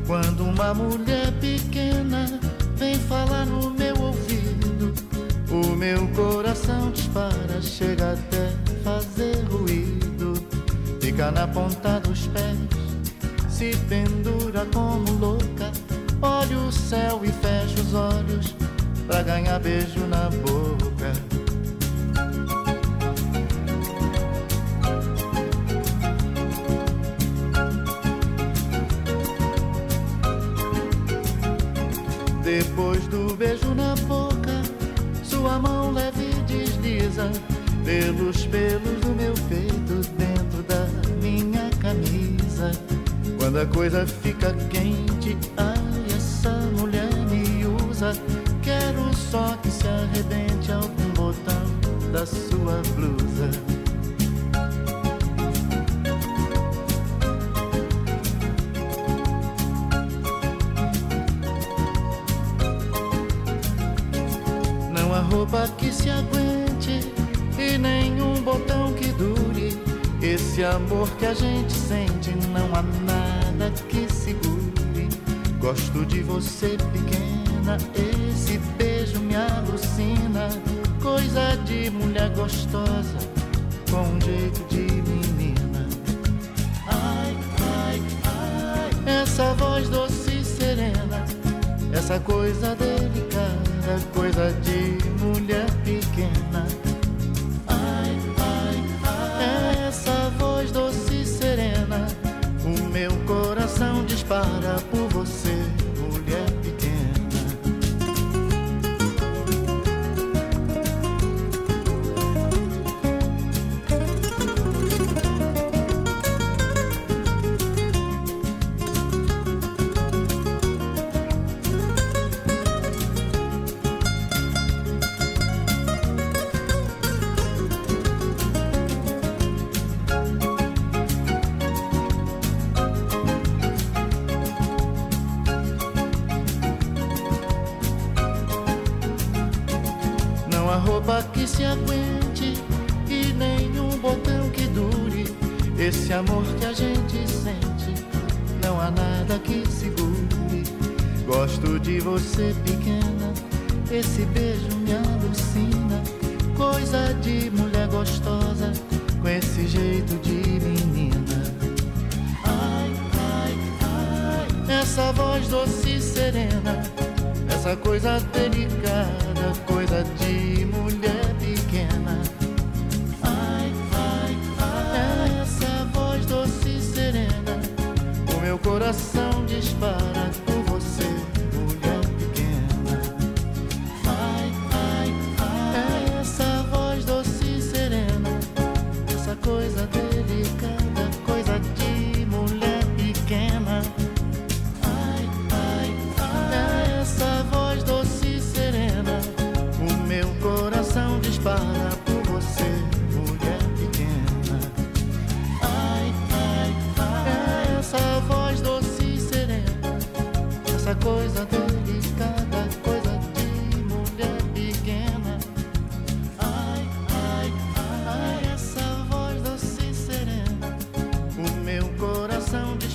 [0.06, 2.26] Quando uma mulher pequena
[2.76, 4.94] vem falar no meu ouvido,
[5.50, 8.52] o meu coração dispara, chega até
[8.84, 10.34] fazer ruído.
[11.00, 12.58] Fica na ponta dos pés,
[13.48, 15.83] se pendura como louca
[16.26, 18.56] Olho o céu e fecho os olhos
[19.06, 21.12] pra ganhar beijo na boca.
[32.42, 34.62] Depois do beijo na boca,
[35.26, 37.30] sua mão leve desliza
[37.84, 40.88] pelos pelos do meu peito dentro da
[41.22, 42.72] minha camisa.
[43.38, 44.08] Quando a coisa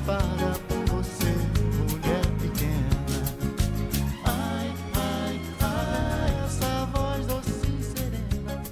[0.08, 1.34] para por você,
[1.90, 3.20] mulher pequena.
[4.24, 8.62] Ai, ai, ai, essa voz doce e serena,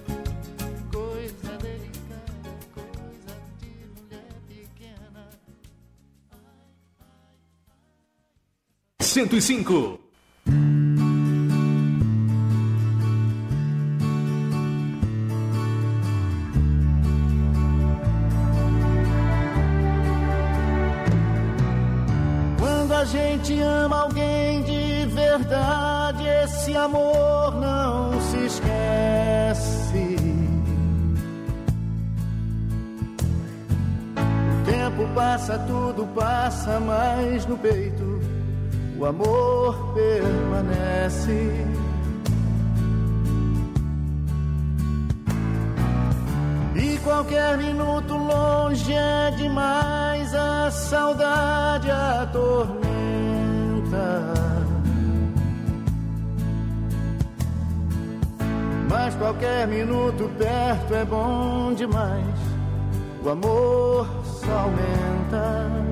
[0.91, 3.69] coisa delicada, coisa de
[4.01, 5.29] mulher pequena.
[6.33, 6.39] Ai,
[7.01, 7.21] ai,
[8.99, 9.05] ai.
[9.05, 10.06] 105
[36.67, 38.21] passa, mas no peito
[38.99, 41.67] o amor permanece.
[46.75, 52.85] E qualquer minuto longe é demais, a saudade atormenta.
[58.89, 62.37] Mas qualquer minuto perto é bom demais,
[63.23, 65.86] o amor só aumenta.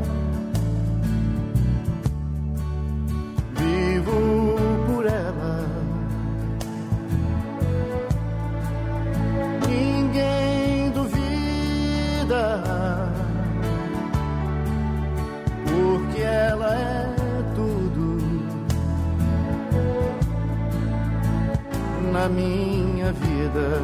[22.29, 23.81] Minha vida.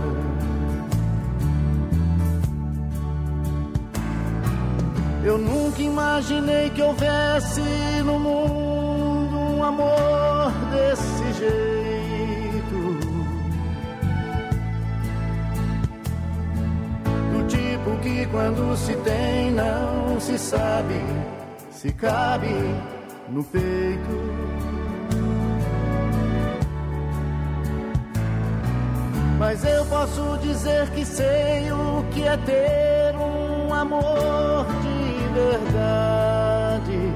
[5.23, 7.61] Eu nunca imaginei que houvesse
[8.05, 12.81] no mundo um amor desse jeito.
[17.33, 20.95] Do tipo que quando se tem não se sabe
[21.81, 22.55] se cabe
[23.31, 23.80] no peito.
[29.63, 37.13] Mas eu posso dizer que sei o que é ter um amor de verdade.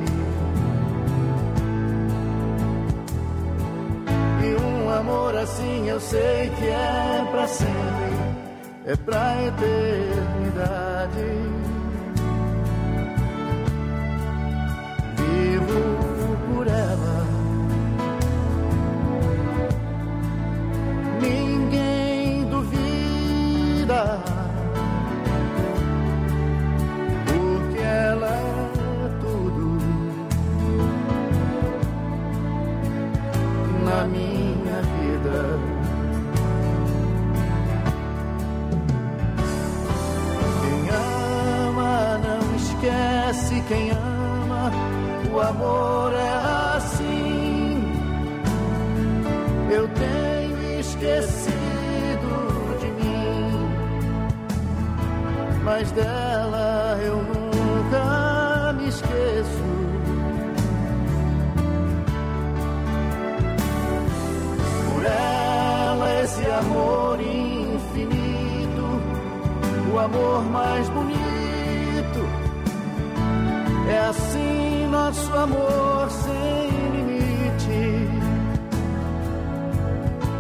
[4.43, 8.13] E um amor assim eu sei que é pra sempre,
[8.85, 11.15] é pra eternidade.
[45.55, 47.93] Amor é assim.
[49.71, 52.31] Eu tenho esquecido
[52.81, 53.69] de mim,
[55.65, 59.65] mas dela eu nunca me esqueço.
[64.93, 69.01] Por ela esse amor infinito,
[69.93, 71.15] o amor mais bonito.
[73.87, 74.54] É assim
[74.95, 78.09] nosso amor sem limite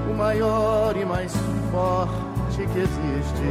[0.09, 1.33] o maior e mais
[1.73, 3.49] forte que existe.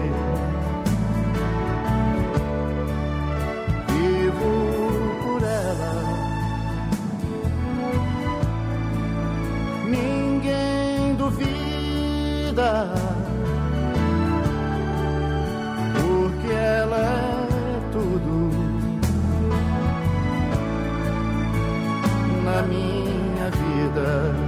[3.90, 4.54] Vivo
[5.24, 5.94] por ela.
[9.90, 12.94] Ninguém duvida,
[23.94, 24.43] minha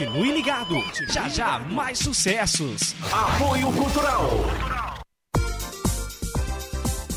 [0.00, 0.74] Continue ligado.
[1.12, 2.94] Já já mais sucessos.
[3.12, 4.30] Apoio Cultural.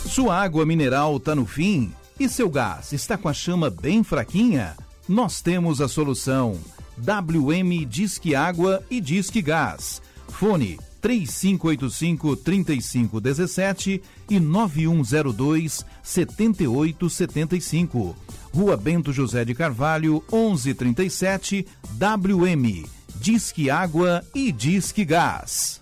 [0.05, 4.75] Sua água mineral tá no fim e seu gás está com a chama bem fraquinha?
[5.07, 6.59] Nós temos a solução.
[6.97, 10.01] WM Disque Água e Disque Gás.
[10.27, 18.13] Fone 3585 3517 e 9102 7875.
[18.53, 21.65] Rua Bento José de Carvalho, 1137,
[21.97, 22.85] WM.
[23.15, 25.81] Disque Água e Disque Gás.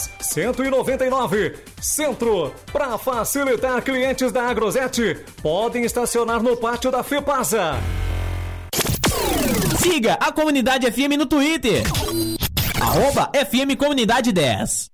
[0.19, 2.53] 199, Centro.
[2.71, 7.75] Para facilitar clientes da Agrosete, podem estacionar no pátio da Fepasa.
[9.79, 11.83] Siga a Comunidade FM no Twitter.
[12.79, 14.91] Arroba FM Comunidade 10.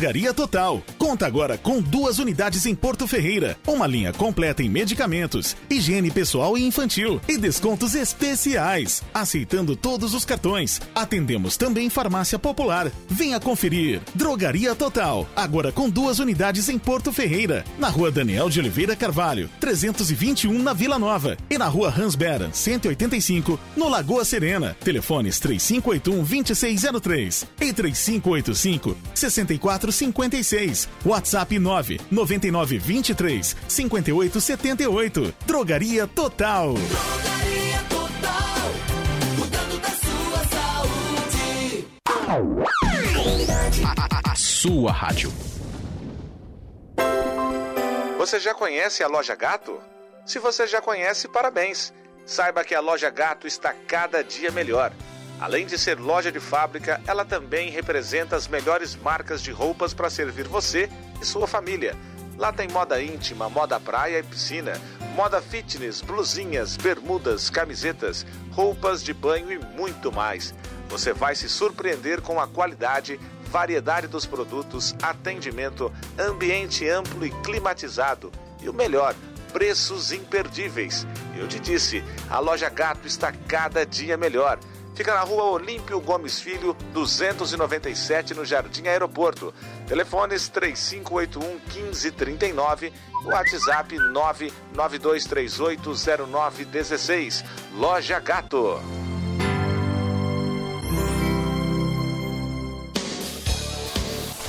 [0.00, 0.82] Drogaria Total.
[0.96, 6.56] Conta agora com duas unidades em Porto Ferreira, uma linha completa em medicamentos, higiene pessoal
[6.56, 10.80] e infantil e descontos especiais, aceitando todos os cartões.
[10.94, 12.90] Atendemos também farmácia popular.
[13.10, 14.00] Venha conferir.
[14.14, 19.50] Drogaria Total, agora com duas unidades em Porto Ferreira, na Rua Daniel de Oliveira Carvalho,
[19.60, 24.74] 321 na Vila Nova e na Rua Hans Beran, 185, no Lagoa Serena.
[24.82, 30.88] Telefones 3581 2603 e 3585 64 56.
[31.04, 35.34] WhatsApp 9 99 23 58 78.
[35.46, 36.74] Drogaria Total.
[36.74, 38.72] Drogaria Total,
[39.38, 41.88] cuidando da sua saúde.
[44.24, 45.32] A sua rádio.
[48.18, 49.80] Você já conhece a Loja Gato?
[50.26, 51.92] Se você já conhece, parabéns.
[52.26, 54.92] Saiba que a Loja Gato está cada dia melhor.
[55.40, 60.10] Além de ser loja de fábrica, ela também representa as melhores marcas de roupas para
[60.10, 61.96] servir você e sua família.
[62.36, 64.74] Lá tem moda íntima, moda praia e piscina,
[65.16, 70.54] moda fitness, blusinhas, bermudas, camisetas, roupas de banho e muito mais.
[70.90, 78.30] Você vai se surpreender com a qualidade, variedade dos produtos, atendimento, ambiente amplo e climatizado.
[78.60, 79.14] E o melhor,
[79.54, 81.06] preços imperdíveis.
[81.34, 84.58] Eu te disse, a loja Gato está cada dia melhor.
[84.94, 89.54] Fica na rua Olímpio Gomes Filho, 297, no Jardim Aeroporto.
[89.86, 92.92] Telefones 3581 1539,
[93.24, 93.92] WhatsApp
[94.74, 97.44] 992380916.
[97.74, 98.80] Loja Gato.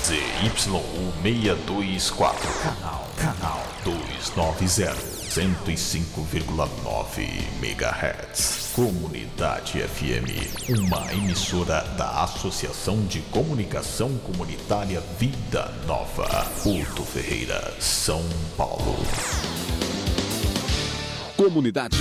[0.03, 7.21] ZYU624, canal, canal 290, 105,9
[7.63, 8.73] MHz.
[8.75, 10.27] Comunidade FM,
[10.77, 16.27] uma emissora da Associação de Comunicação Comunitária Vida Nova,
[16.61, 18.21] Porto Ferreira, São
[18.57, 18.97] Paulo.
[21.37, 21.95] Comunidade.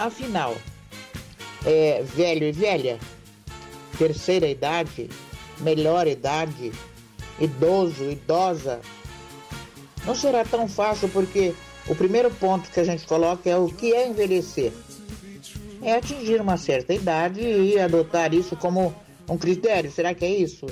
[0.00, 0.56] Afinal,
[1.62, 2.98] é velho e velha,
[3.98, 5.10] terceira idade,
[5.58, 6.72] melhor idade,
[7.38, 8.80] idoso, idosa,
[10.06, 11.54] não será tão fácil porque
[11.86, 14.72] o primeiro ponto que a gente coloca é o que é envelhecer.
[15.82, 18.94] É atingir uma certa idade e adotar isso como
[19.28, 19.92] um critério.
[19.92, 20.64] Será que é isso?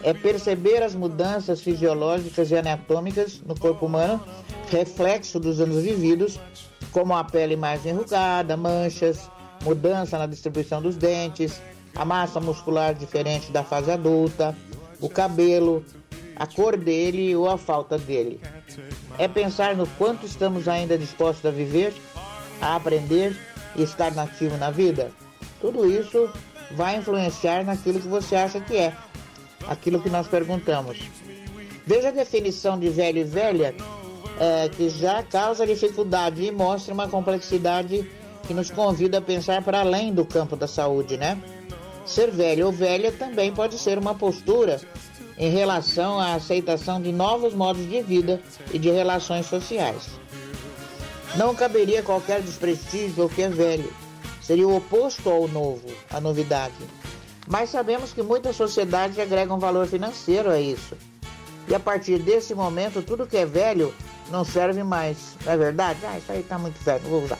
[0.00, 4.24] É perceber as mudanças fisiológicas e anatômicas no corpo humano,
[4.70, 6.38] reflexo dos anos vividos,
[6.92, 9.30] como a pele mais enrugada, manchas,
[9.62, 11.60] mudança na distribuição dos dentes,
[11.94, 14.56] a massa muscular diferente da fase adulta,
[15.00, 15.84] o cabelo,
[16.36, 18.40] a cor dele ou a falta dele.
[19.18, 21.92] É pensar no quanto estamos ainda dispostos a viver,
[22.60, 23.36] a aprender
[23.76, 25.10] e estar nativo na vida.
[25.60, 26.30] Tudo isso
[26.72, 28.96] vai influenciar naquilo que você acha que é,
[29.68, 30.98] aquilo que nós perguntamos.
[31.86, 33.74] Veja a definição de velho e velha
[34.40, 38.10] é, que já causa dificuldade e mostra uma complexidade
[38.46, 41.38] que nos convida a pensar para além do campo da saúde, né?
[42.06, 44.80] Ser velho ou velha também pode ser uma postura
[45.36, 48.40] em relação à aceitação de novos modos de vida
[48.72, 50.08] e de relações sociais.
[51.36, 53.92] Não caberia qualquer desprestígio ao que é velho.
[54.40, 56.74] Seria o oposto ao novo, à novidade.
[57.46, 60.96] Mas sabemos que muitas sociedades agregam valor financeiro a isso.
[61.68, 63.94] E a partir desse momento, tudo que é velho
[64.30, 65.36] não serve mais.
[65.44, 66.00] Não é verdade?
[66.04, 67.38] Ah, isso aí tá muito velho, não vou usar.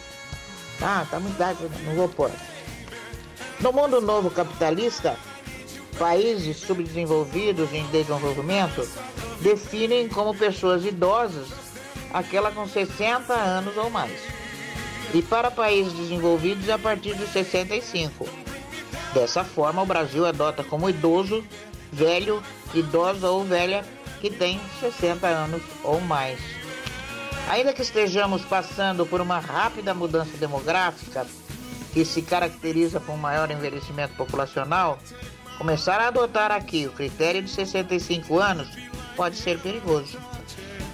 [0.83, 2.31] Ah, tá muito velho, não vou pôr.
[3.61, 5.17] No mundo novo capitalista,
[5.99, 8.89] países subdesenvolvidos em desenvolvimento
[9.41, 11.49] definem como pessoas idosas
[12.13, 14.19] aquela com 60 anos ou mais.
[15.13, 18.29] E para países desenvolvidos a partir de 65.
[19.13, 21.45] Dessa forma, o Brasil adota como idoso,
[21.93, 23.85] velho, idosa ou velha
[24.21, 26.39] que tem 60 anos ou mais.
[27.49, 31.27] Ainda que estejamos passando por uma rápida mudança demográfica,
[31.93, 34.99] que se caracteriza por um maior envelhecimento populacional,
[35.59, 38.69] começar a adotar aqui o critério de 65 anos
[39.17, 40.19] pode ser perigoso.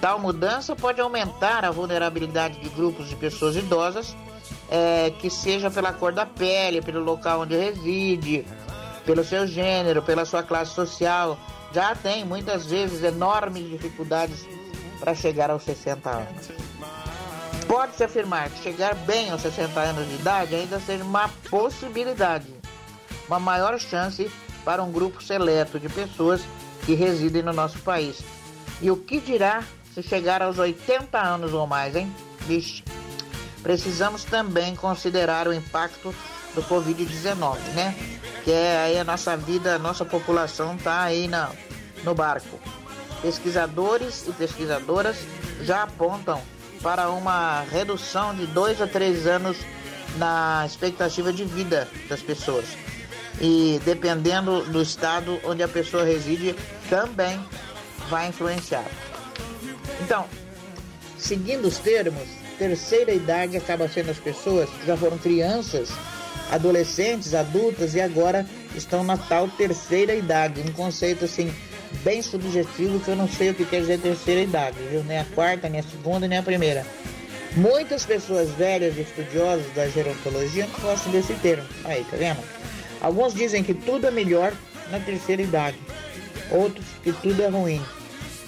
[0.01, 4.17] Tal mudança pode aumentar a vulnerabilidade de grupos de pessoas idosas,
[4.69, 8.45] é, que seja pela cor da pele, pelo local onde reside,
[9.05, 11.39] pelo seu gênero, pela sua classe social.
[11.73, 14.47] Já tem muitas vezes enormes dificuldades
[14.99, 16.49] para chegar aos 60 anos.
[17.67, 22.55] Pode-se afirmar que chegar bem aos 60 anos de idade ainda seja uma possibilidade,
[23.27, 24.31] uma maior chance
[24.65, 26.43] para um grupo seleto de pessoas
[26.85, 28.23] que residem no nosso país.
[28.81, 32.13] E o que dirá se chegar aos 80 anos ou mais, hein?
[32.41, 32.85] Vixe.
[33.63, 36.15] Precisamos também considerar o impacto
[36.55, 37.95] do Covid-19, né?
[38.45, 41.51] Que é aí a nossa vida, a nossa população tá aí na,
[42.05, 42.61] no barco.
[43.23, 45.17] Pesquisadores e pesquisadoras
[45.63, 46.41] já apontam
[46.83, 49.57] para uma redução de dois a três anos
[50.19, 52.67] na expectativa de vida das pessoas.
[53.41, 56.55] E dependendo do estado onde a pessoa reside,
[56.89, 57.39] também
[58.09, 58.85] vai influenciar.
[60.01, 60.27] Então,
[61.19, 65.91] seguindo os termos, terceira idade acaba sendo as pessoas que já foram crianças,
[66.51, 70.61] adolescentes, adultas e agora estão na tal terceira idade.
[70.61, 71.53] Um conceito assim
[72.03, 75.03] bem subjetivo que eu não sei o que quer dizer terceira idade, viu?
[75.05, 76.87] Nem a quarta, nem a segunda, nem a primeira.
[77.57, 81.67] Muitas pessoas velhas e estudiosas da gerontologia não gostam desse termo.
[81.85, 82.41] Aí, tá vendo?
[83.01, 84.53] Alguns dizem que tudo é melhor
[84.91, 85.79] na terceira idade,
[86.51, 87.83] outros que tudo é ruim.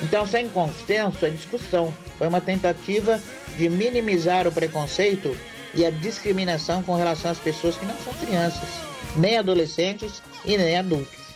[0.02, 1.92] Então, sem consenso, é discussão.
[2.18, 3.20] Foi uma tentativa
[3.56, 5.36] de minimizar o preconceito
[5.74, 8.68] e a discriminação com relação às pessoas que não são crianças,
[9.16, 11.27] nem adolescentes e nem adultos.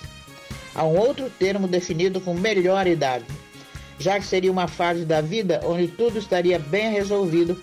[0.74, 3.24] Há um outro termo definido com melhor idade,
[3.98, 7.62] já que seria uma fase da vida onde tudo estaria bem resolvido,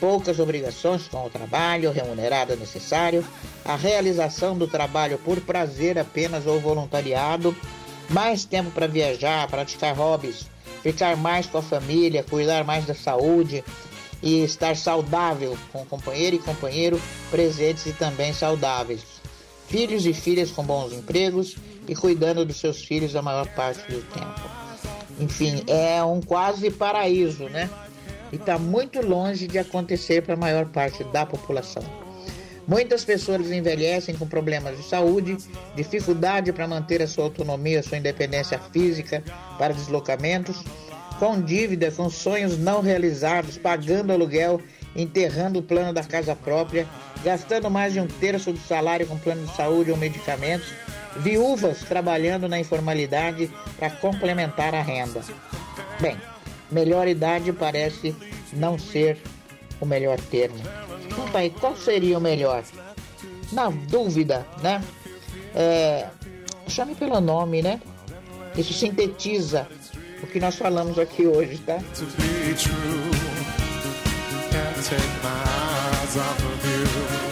[0.00, 3.24] poucas obrigações com o trabalho remunerado necessário,
[3.64, 7.54] a realização do trabalho por prazer apenas ou voluntariado,
[8.08, 10.46] mais tempo para viajar, praticar hobbies,
[10.82, 13.62] ficar mais com a família, cuidar mais da saúde
[14.22, 19.02] e estar saudável com companheiro e companheiro presentes e também saudáveis.
[19.68, 21.56] Filhos e filhas com bons empregos
[21.90, 24.40] e cuidando dos seus filhos a maior parte do tempo.
[25.18, 27.68] Enfim, é um quase paraíso, né?
[28.32, 31.82] E está muito longe de acontecer para a maior parte da população.
[32.64, 35.36] Muitas pessoas envelhecem com problemas de saúde,
[35.74, 39.24] dificuldade para manter a sua autonomia, a sua independência física
[39.58, 40.62] para deslocamentos,
[41.18, 44.62] com dívida, com sonhos não realizados, pagando aluguel,
[44.94, 46.86] enterrando o plano da casa própria,
[47.24, 50.72] gastando mais de um terço do salário com plano de saúde ou medicamentos,
[51.16, 55.22] viúvas trabalhando na informalidade para complementar a renda.
[56.00, 56.16] Bem,
[56.70, 58.14] melhor idade parece
[58.52, 59.18] não ser
[59.80, 60.58] o melhor termo.
[61.32, 62.62] Tá aí, qual seria o melhor?
[63.52, 64.82] Na dúvida, né?
[65.54, 66.06] É,
[66.68, 67.80] chame pelo nome, né?
[68.56, 69.68] Isso sintetiza
[70.22, 71.78] o que nós falamos aqui hoje, tá?
[76.80, 77.29] to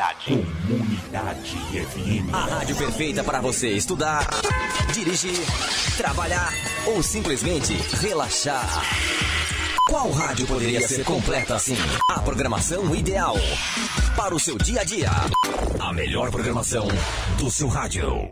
[0.00, 0.48] Comunidade.
[0.66, 2.32] Comunidade FM.
[2.34, 4.26] A rádio perfeita para você estudar,
[4.94, 5.38] dirigir,
[5.98, 6.50] trabalhar
[6.86, 8.82] ou simplesmente relaxar.
[9.88, 11.76] Qual rádio poderia ser completa assim?
[12.08, 13.36] A programação ideal
[14.16, 15.10] para o seu dia a dia.
[15.78, 16.88] A melhor programação
[17.36, 18.30] do seu rádio.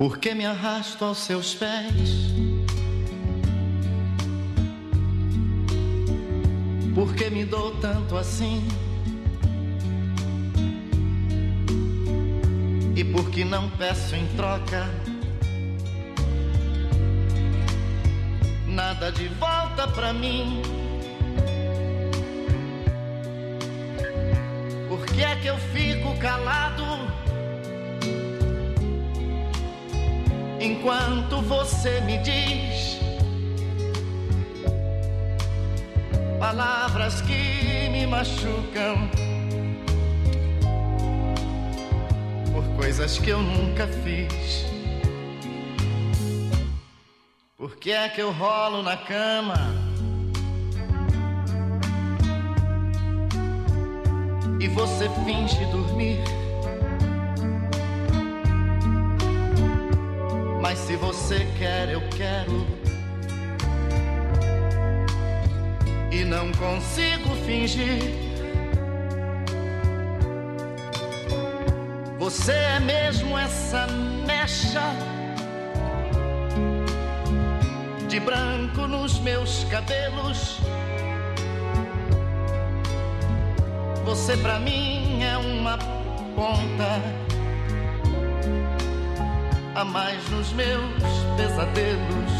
[0.00, 2.32] Por que me arrasto aos seus pés?
[6.94, 8.66] Por que me dou tanto assim?
[12.96, 14.88] E por que não peço em troca
[18.66, 20.62] nada de volta pra mim?
[24.88, 27.19] Por que é que eu fico calado
[30.60, 33.00] enquanto você me diz
[36.38, 39.10] palavras que me machucam
[42.52, 44.66] por coisas que eu nunca fiz?
[47.56, 49.90] Por que é que eu rolo na cama?
[54.60, 56.20] e você finge dormir.
[60.70, 62.64] Mas se você quer, eu quero.
[66.12, 68.14] E não consigo fingir.
[72.20, 73.88] Você é mesmo essa
[74.24, 74.94] mecha
[78.06, 80.60] de branco nos meus cabelos.
[84.04, 85.76] Você pra mim é uma
[86.36, 87.19] ponta
[89.74, 91.02] a mais nos meus
[91.36, 92.32] pesadelos.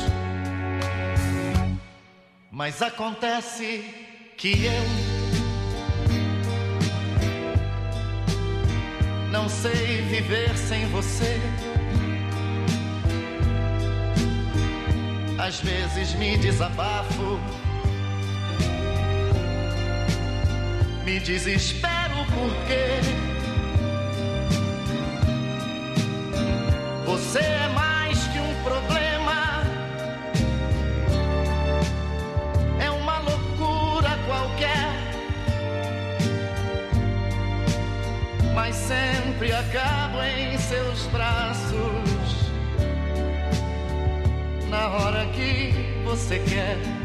[2.50, 3.84] Mas acontece
[4.36, 4.82] que eu
[9.30, 11.40] não sei viver sem você.
[15.38, 17.40] Às vezes me desabafo
[21.10, 23.29] me desespero porque
[39.70, 42.50] acabo em seus braços
[44.68, 46.99] na hora que você quer.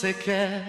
[0.00, 0.64] Você quer.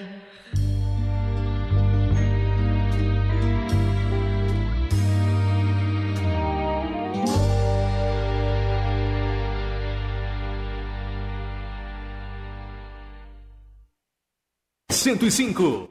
[14.92, 15.91] Cento e cinco.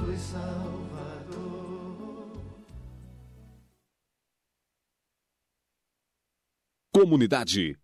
[0.00, 1.90] Jesus Salvador.
[6.92, 7.76] Comunidade.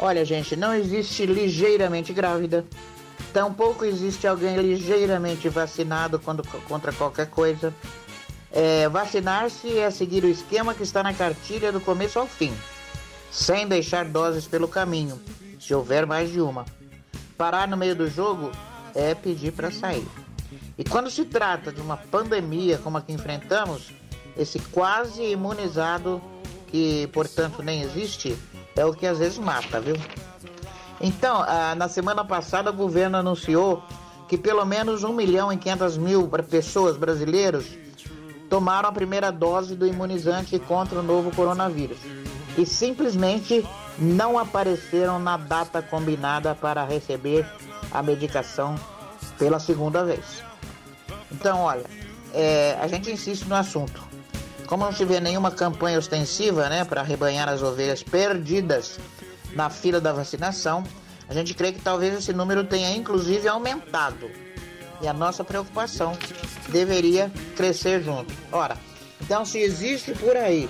[0.00, 2.64] Olha, gente, não existe ligeiramente grávida.
[3.32, 7.74] Tampouco existe alguém ligeiramente vacinado quando- contra qualquer coisa.
[8.50, 12.52] É, Vacinar-se é seguir o esquema que está na cartilha do começo ao fim,
[13.30, 15.20] sem deixar doses pelo caminho,
[15.60, 16.64] se houver mais de uma.
[17.36, 18.50] Parar no meio do jogo
[18.94, 20.06] é pedir para sair.
[20.78, 23.92] E quando se trata de uma pandemia como a que enfrentamos,
[24.36, 26.22] esse quase imunizado,
[26.68, 28.36] que portanto nem existe,
[28.74, 29.96] é o que às vezes mata, viu?
[31.00, 33.82] Então, ah, na semana passada o governo anunciou
[34.28, 37.66] que pelo menos 1 milhão e 500 mil pessoas brasileiros
[38.50, 41.98] tomaram a primeira dose do imunizante contra o novo coronavírus
[42.56, 43.64] e simplesmente
[43.98, 47.46] não apareceram na data combinada para receber
[47.90, 48.74] a medicação
[49.38, 50.42] pela segunda vez.
[51.30, 51.84] Então, olha,
[52.34, 54.06] é, a gente insiste no assunto.
[54.66, 58.98] Como não vê nenhuma campanha ostensiva né, para rebanhar as ovelhas perdidas
[59.54, 60.84] na fila da vacinação,
[61.28, 64.30] a gente crê que talvez esse número tenha inclusive aumentado.
[65.00, 66.16] E a nossa preocupação
[66.68, 68.32] deveria crescer junto.
[68.50, 68.76] Ora,
[69.20, 70.68] então se existe por aí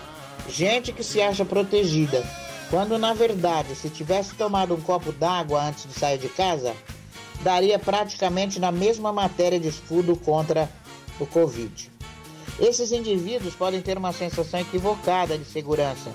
[0.49, 2.25] gente que se acha protegida,
[2.71, 6.75] quando na verdade, se tivesse tomado um copo d'água antes de sair de casa,
[7.43, 10.69] daria praticamente na mesma matéria de escudo contra
[11.21, 11.91] o Covid.
[12.59, 16.13] Esses indivíduos podem ter uma sensação equivocada de segurança,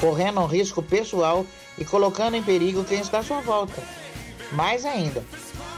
[0.00, 1.44] correndo um risco pessoal
[1.76, 3.82] e colocando em perigo quem está à sua volta.
[4.52, 5.22] Mais ainda,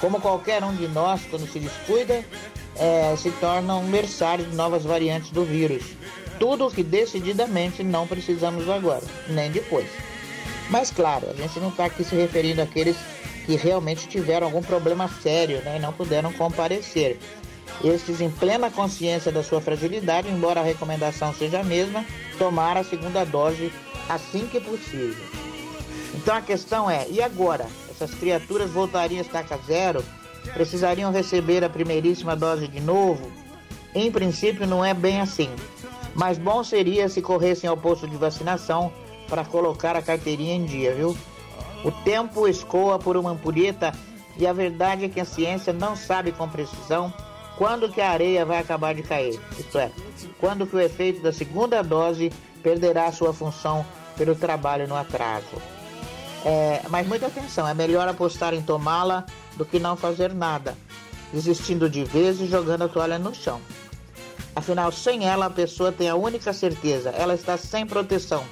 [0.00, 2.24] como qualquer um de nós, quando se descuida,
[2.76, 5.84] é, se um berçário de novas variantes do vírus.
[6.38, 9.88] Tudo o que decididamente não precisamos agora, nem depois.
[10.70, 12.96] Mas claro, a gente não está aqui se referindo àqueles
[13.44, 17.18] que realmente tiveram algum problema sério né, e não puderam comparecer.
[17.82, 22.04] Estes, em plena consciência da sua fragilidade, embora a recomendação seja a mesma,
[22.38, 23.72] tomar a segunda dose
[24.08, 25.24] assim que possível.
[26.14, 27.66] Então a questão é: e agora?
[27.90, 30.04] Essas criaturas voltariam a estaca zero?
[30.54, 33.30] Precisariam receber a primeiríssima dose de novo?
[33.94, 35.50] Em princípio, não é bem assim.
[36.14, 38.92] Mas bom seria se corressem ao posto de vacinação
[39.28, 41.16] para colocar a carteirinha em dia, viu?
[41.84, 43.92] O tempo escoa por uma ampulheta
[44.36, 47.12] e a verdade é que a ciência não sabe com precisão
[47.60, 49.38] quando que a areia vai acabar de cair.
[49.58, 49.90] Isto é,
[50.38, 52.32] quando que o efeito da segunda dose
[52.62, 53.84] perderá sua função
[54.16, 55.60] pelo trabalho no atraso.
[56.42, 59.26] É, mas muita atenção, é melhor apostar em tomá-la
[59.56, 60.74] do que não fazer nada,
[61.34, 63.60] desistindo de vez e jogando a toalha no chão.
[64.56, 68.42] Afinal, sem ela a pessoa tem a única certeza, ela está sem proteção.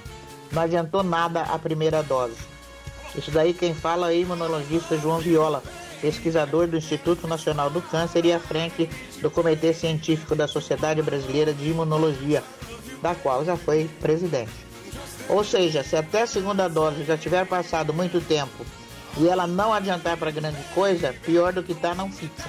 [0.53, 2.37] Não adiantou nada a primeira dose.
[3.17, 5.63] Isso daí quem fala é o imunologista João Viola,
[6.01, 8.89] pesquisador do Instituto Nacional do Câncer e à frente
[9.21, 12.43] do Comitê Científico da Sociedade Brasileira de Imunologia,
[13.03, 14.53] da qual já foi presidente.
[15.29, 18.65] Ou seja, se até a segunda dose já tiver passado muito tempo
[19.19, 22.45] e ela não adiantar para grande coisa, pior do que está não fica.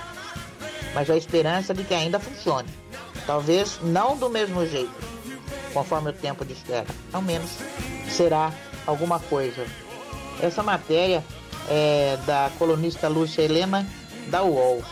[0.93, 2.69] Mas a esperança de que ainda funcione.
[3.26, 4.93] Talvez não do mesmo jeito,
[5.73, 6.88] conforme o tempo de espera.
[7.11, 7.51] Ao menos
[8.09, 8.51] será
[8.85, 9.65] alguma coisa.
[10.41, 11.23] Essa matéria
[11.70, 13.86] é da colunista Lúcia Helena
[14.28, 14.84] da UOL.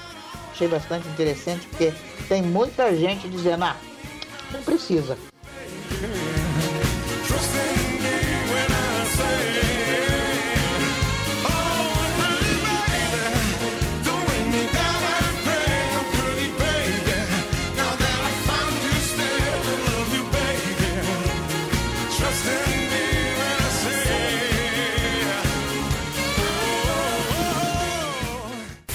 [0.52, 1.94] Achei bastante interessante porque
[2.28, 3.78] tem muita gente dizendo, ah,
[4.52, 5.18] não precisa.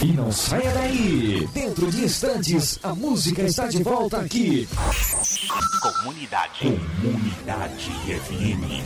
[0.03, 1.49] E não saia daí!
[1.55, 4.69] Dentro de instantes, a música está de volta aqui.
[5.81, 6.59] Comunidade.
[7.01, 7.91] Comunidade
[8.27, 8.83] FM.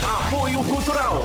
[0.00, 1.22] Apoio Cultural.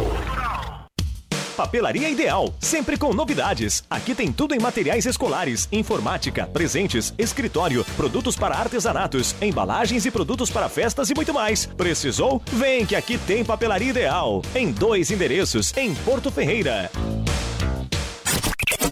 [1.55, 3.83] Papelaria Ideal, sempre com novidades.
[3.87, 10.49] Aqui tem tudo em materiais escolares, informática, presentes, escritório, produtos para artesanatos, embalagens e produtos
[10.49, 11.67] para festas e muito mais.
[11.67, 12.41] Precisou?
[12.53, 14.41] Vem que aqui tem Papelaria Ideal.
[14.55, 16.89] Em dois endereços, em Porto Ferreira.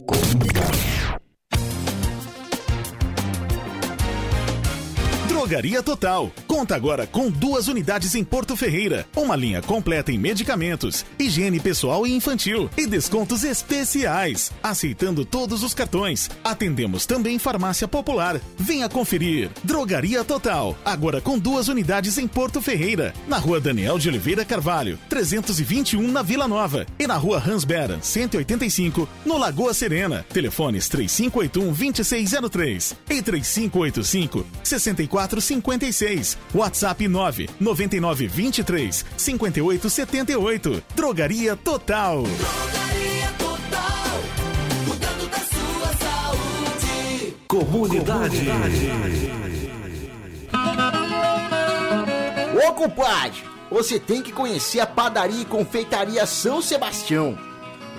[0.08, 0.87] Comunica.
[5.48, 6.30] Drogaria Total.
[6.46, 9.08] Conta agora com duas unidades em Porto Ferreira.
[9.16, 14.52] Uma linha completa em medicamentos, higiene pessoal e infantil e descontos especiais.
[14.62, 16.30] Aceitando todos os cartões.
[16.44, 18.42] Atendemos também farmácia popular.
[18.58, 19.50] Venha conferir.
[19.64, 20.76] Drogaria Total.
[20.84, 23.14] Agora com duas unidades em Porto Ferreira.
[23.26, 26.86] Na rua Daniel de Oliveira Carvalho, 321 na Vila Nova.
[27.00, 30.26] E na rua Hans Beran, 185, no Lagoa Serena.
[30.28, 34.46] Telefones 3581 2603 e 3585
[35.42, 36.38] 6456.
[36.54, 40.84] WhatsApp 9 99 23 58 78.
[40.96, 42.24] Drogaria Total.
[42.24, 44.20] Drogaria Total,
[44.88, 47.34] cuidando da sua saúde.
[47.48, 48.48] Comunidade.
[52.68, 57.38] Ô compadre, você tem que conhecer a padaria e confeitaria São Sebastião.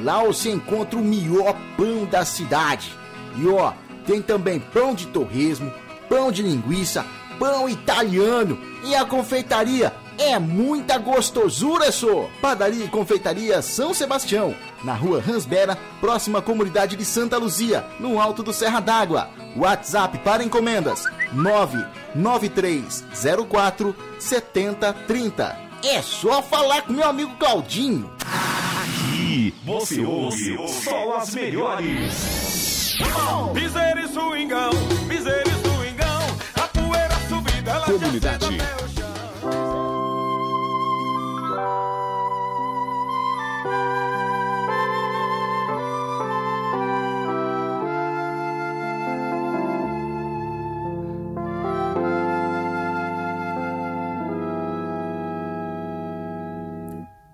[0.00, 2.92] Lá você encontra o melhor pão da cidade.
[3.36, 3.72] E ó,
[4.06, 5.72] tem também pão de torresmo,
[6.08, 7.04] pão de linguiça,
[7.38, 12.28] pão italiano e a confeitaria É muita gostosura, só!
[12.42, 14.52] Padaria e Confeitaria São Sebastião,
[14.82, 19.28] na rua Ransbera, próxima à comunidade de Santa Luzia, no alto do Serra d'Água.
[19.56, 25.56] WhatsApp para encomendas: 99304 7030.
[25.84, 28.10] É só falar com meu amigo Claudinho.
[28.20, 32.96] Aqui você ouve só as melhores.
[33.54, 34.70] Piseira e swingão,
[35.08, 35.67] e
[37.88, 38.58] Comunidade.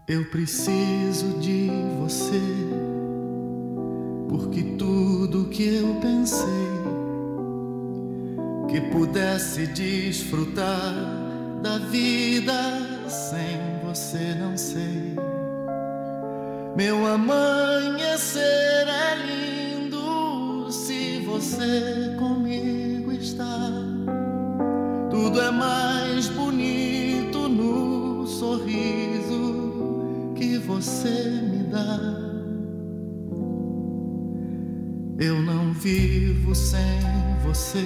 [0.07, 1.69] Eu preciso de
[1.99, 2.41] você,
[4.29, 6.74] porque tudo que eu pensei
[8.75, 10.93] que pudesse desfrutar
[11.63, 15.15] da vida sem você não sei.
[16.77, 23.71] Meu amanhecer é lindo se você comigo está.
[25.09, 32.24] Tudo é mais bonito no sorriso que você me dá.
[35.19, 36.81] Eu não vivo sem
[37.45, 37.85] você,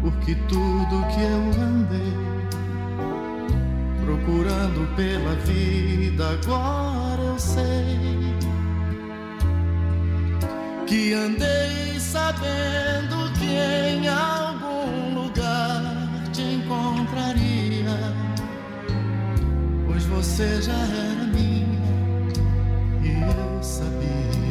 [0.00, 2.32] porque tudo que eu andei
[4.04, 7.98] procurando pela vida, agora eu sei
[10.86, 15.82] que andei sabendo que em algum lugar
[16.32, 17.98] te encontraria,
[19.86, 21.82] pois você já era minha
[23.02, 24.41] e eu sabia.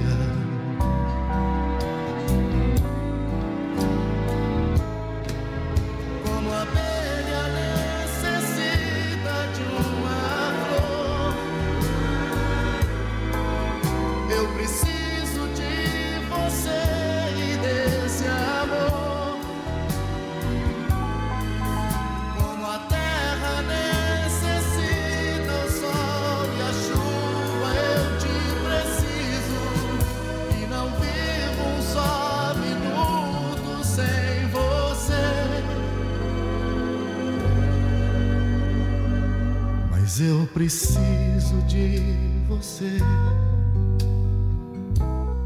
[40.24, 42.00] Eu preciso de
[42.48, 43.00] você,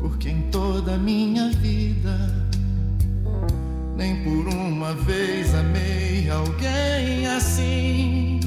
[0.02, 2.20] porque em toda a minha vida,
[3.96, 8.42] nem por uma vez amei alguém assim.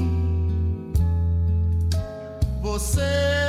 [2.61, 3.48] Você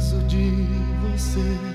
[0.00, 0.66] preciso de
[1.02, 1.69] você,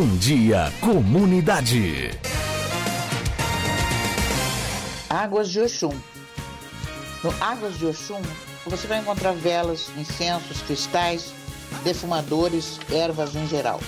[0.00, 2.18] Bom dia, comunidade.
[5.10, 5.92] Águas de Oxum.
[7.22, 8.22] No Águas de Oxum,
[8.64, 11.34] você vai encontrar velas, incensos, cristais,
[11.84, 13.78] defumadores, ervas em geral.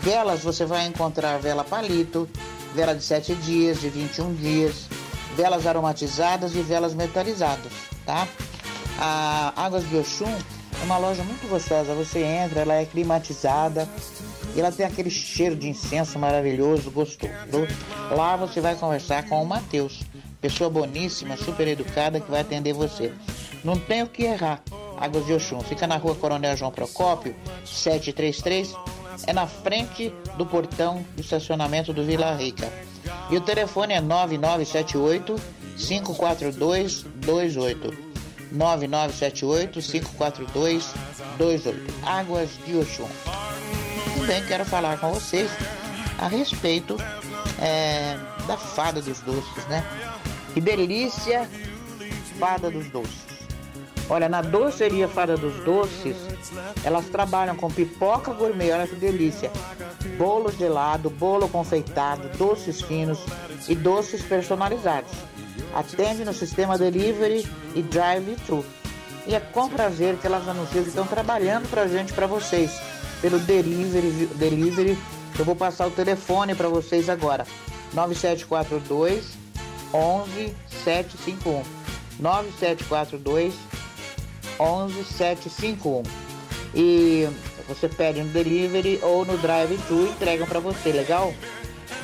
[0.00, 2.26] Velas, você vai encontrar vela palito,
[2.74, 4.88] vela de 7 dias, de 21 dias,
[5.36, 7.72] velas aromatizadas e velas metalizadas,
[8.06, 8.26] tá?
[8.98, 10.34] A Águas de Oxum
[10.80, 11.92] é uma loja muito gostosa.
[11.96, 13.86] Você entra, ela é climatizada
[14.60, 17.32] ela tem aquele cheiro de incenso maravilhoso, gostoso.
[18.10, 20.02] Lá você vai conversar com o Matheus,
[20.40, 23.12] pessoa boníssima, super educada que vai atender você.
[23.62, 24.62] Não tem o que errar.
[24.98, 28.74] Águas de Oxum fica na rua Coronel João Procópio, 733,
[29.26, 32.72] é na frente do portão do estacionamento do Vila Rica.
[33.30, 35.36] E o telefone é 9978
[35.76, 38.08] 542 28.
[38.50, 40.94] 9978 542
[41.38, 41.94] 28.
[42.04, 43.47] Águas de Oxum.
[44.28, 45.50] Também quero falar com vocês
[46.18, 46.98] a respeito
[47.58, 48.14] é,
[48.46, 49.82] da fada dos doces, né?
[50.52, 51.48] Que delícia,
[52.38, 53.26] fada dos doces.
[54.10, 56.16] Olha, na doceria Fada dos Doces,
[56.84, 59.50] elas trabalham com pipoca gourmet, olha que delícia.
[60.18, 63.20] Bolo gelado, bolo confeitado, doces finos
[63.66, 65.10] e doces personalizados.
[65.74, 68.62] Atende no sistema delivery e drive-thru.
[69.26, 72.78] E é com prazer que elas anunciam que estão trabalhando pra gente, para vocês,
[73.20, 74.98] pelo delivery, delivery.
[75.38, 77.46] Eu vou passar o telefone para vocês agora.
[77.92, 79.24] 9742
[79.92, 81.62] 11751.
[82.18, 83.54] 9742
[84.58, 86.02] 11751.
[86.74, 87.28] E
[87.66, 91.32] você pede no delivery ou no drive-thru entregam para você, legal?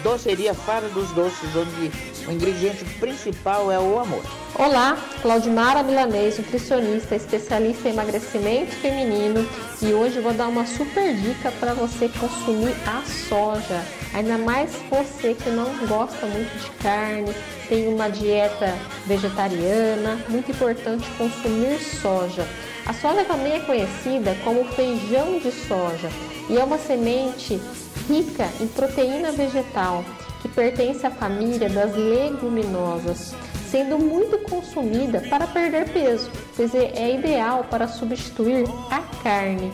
[0.03, 1.91] Doceria Fada dos Doces, onde
[2.27, 4.23] o ingrediente principal é o amor.
[4.57, 9.45] Olá, Claudimara Milanês, nutricionista, especialista em emagrecimento feminino
[9.83, 13.85] e hoje vou dar uma super dica para você consumir a soja.
[14.15, 17.35] Ainda mais você que não gosta muito de carne,
[17.69, 18.73] tem uma dieta
[19.07, 22.47] vegetariana, muito importante consumir soja.
[22.87, 26.09] A soja também é conhecida como feijão de soja
[26.49, 27.61] e é uma semente
[28.09, 30.05] rica em proteína vegetal
[30.45, 33.35] que pertence à família das leguminosas,
[33.71, 39.73] sendo muito consumida para perder peso, pois é ideal para substituir a carne.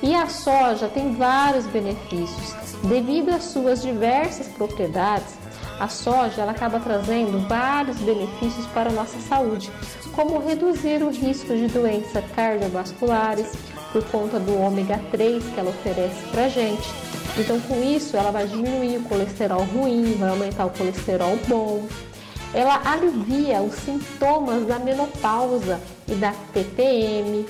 [0.00, 2.54] E a soja tem vários benefícios.
[2.84, 5.34] Devido às suas diversas propriedades,
[5.80, 9.68] a soja ela acaba trazendo vários benefícios para a nossa saúde,
[10.14, 13.52] como reduzir o risco de doenças cardiovasculares
[13.92, 16.88] por conta do ômega 3 que ela oferece para a gente.
[17.38, 21.86] Então, com isso, ela vai diminuir o colesterol ruim, vai aumentar o colesterol bom.
[22.52, 27.46] Ela alivia os sintomas da menopausa e da TPM.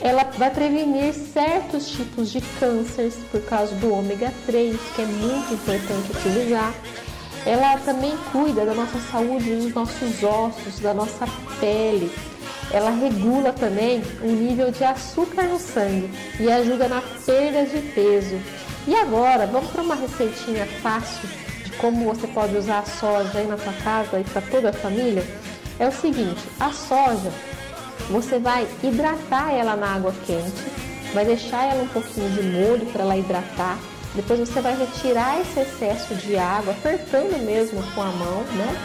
[0.00, 5.52] Ela vai prevenir certos tipos de cânceres por causa do ômega 3, que é muito
[5.52, 6.72] importante utilizar.
[7.44, 11.26] Ela também cuida da nossa saúde dos nossos ossos, da nossa
[11.60, 12.10] pele.
[12.70, 16.10] Ela regula também o nível de açúcar no sangue
[16.40, 18.40] e ajuda na perda de peso.
[18.86, 21.26] E agora, vamos para uma receitinha fácil
[21.64, 24.72] de como você pode usar a soja aí na sua casa e para toda a
[24.74, 25.24] família?
[25.78, 27.32] É o seguinte, a soja,
[28.10, 30.62] você vai hidratar ela na água quente,
[31.14, 33.78] vai deixar ela um pouquinho de molho para ela hidratar,
[34.14, 38.76] depois você vai retirar esse excesso de água, apertando mesmo com a mão, né?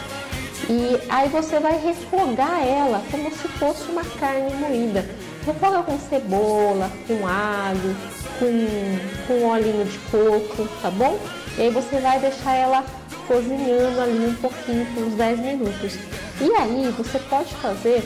[0.68, 5.04] E aí você vai refogar ela como se fosse uma carne moída.
[5.44, 7.96] Refoga com cebola, com alho,
[8.38, 11.18] com, com olhinho de coco, tá bom?
[11.56, 12.84] E aí você vai deixar ela
[13.26, 15.98] cozinhando ali um pouquinho por uns 10 minutos.
[16.40, 18.02] E aí você pode fazer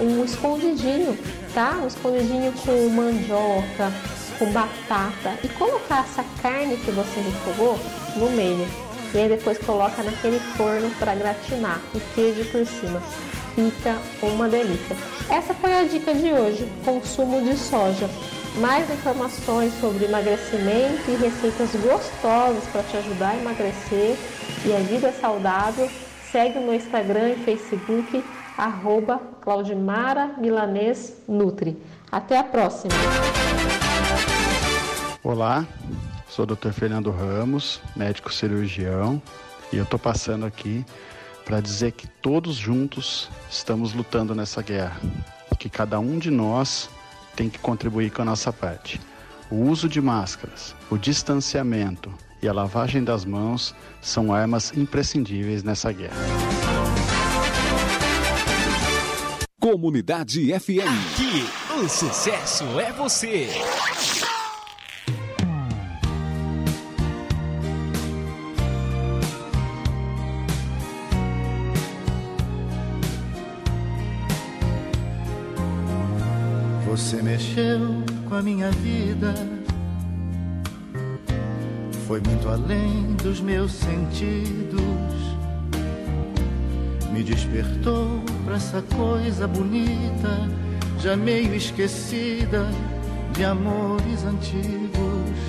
[0.00, 1.18] um escondidinho,
[1.52, 1.78] tá?
[1.82, 3.92] Um escondidinho com mandioca,
[4.38, 7.78] com batata e colocar essa carne que você refogou
[8.16, 8.66] no meio.
[9.12, 13.02] E aí depois coloca naquele forno para gratinar e queijo por cima.
[13.60, 14.96] Fica uma delícia.
[15.28, 18.08] Essa foi a dica de hoje: consumo de soja.
[18.58, 24.16] Mais informações sobre emagrecimento e receitas gostosas para te ajudar a emagrecer
[24.64, 25.90] e a vida saudável,
[26.32, 28.24] segue o meu Instagram e Facebook,
[28.56, 31.76] arroba Claudimara Milanês Nutri.
[32.10, 32.94] Até a próxima!
[35.22, 35.66] Olá,
[36.30, 36.70] sou o Dr.
[36.70, 39.20] Fernando Ramos, médico cirurgião,
[39.70, 40.82] e eu estou passando aqui
[41.50, 45.00] para dizer que todos juntos estamos lutando nessa guerra
[45.50, 46.88] e que cada um de nós
[47.34, 49.00] tem que contribuir com a nossa parte.
[49.50, 55.90] O uso de máscaras, o distanciamento e a lavagem das mãos são armas imprescindíveis nessa
[55.90, 56.14] guerra.
[59.60, 60.86] Comunidade FM.
[61.14, 63.48] Aqui, o sucesso é você.
[77.10, 79.34] Você mexeu com a minha vida.
[82.06, 84.80] Foi muito além dos meus sentidos.
[87.12, 90.48] Me despertou pra essa coisa bonita,
[91.00, 92.64] já meio esquecida
[93.32, 95.40] de amores antigos.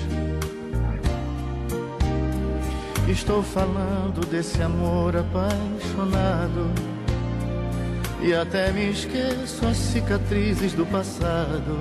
[3.06, 6.91] Estou falando desse amor apaixonado.
[8.24, 11.80] E até me esqueço as cicatrizes do passado.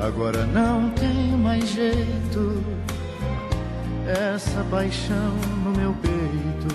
[0.00, 2.64] Agora não tem mais jeito.
[4.06, 6.74] Essa paixão no meu peito.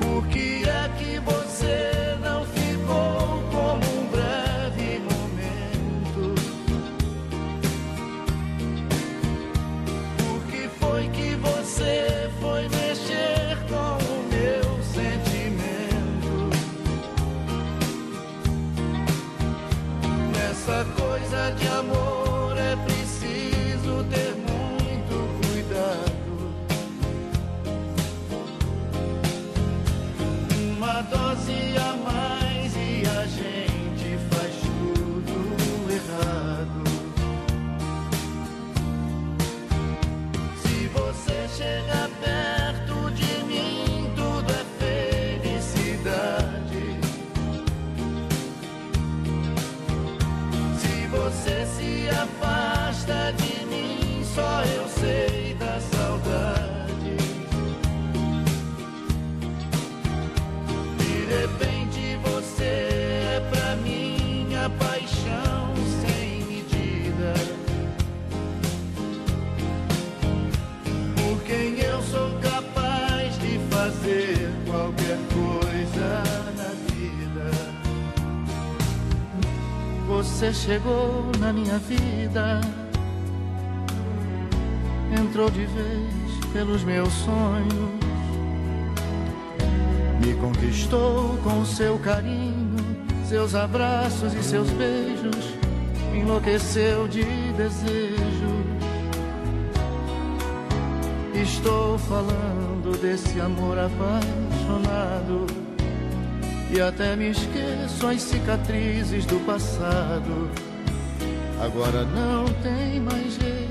[0.00, 1.35] Por que é que você
[54.36, 57.16] só eu sei da saudade.
[60.98, 65.72] De repente você é pra mim a paixão
[66.02, 67.32] sem medida.
[71.16, 76.22] Por quem eu sou capaz de fazer qualquer coisa
[76.58, 77.50] na vida.
[80.08, 82.60] Você chegou na minha vida,
[85.36, 87.90] entrou de vez pelos meus sonhos,
[90.24, 92.74] me conquistou com seu carinho,
[93.28, 95.36] seus abraços e seus beijos,
[96.10, 97.22] me enlouqueceu de
[97.52, 98.46] desejo.
[101.34, 105.46] Estou falando desse amor apaixonado.
[106.74, 110.50] E até me esqueço as cicatrizes do passado.
[111.62, 113.65] Agora não tem mais jeito.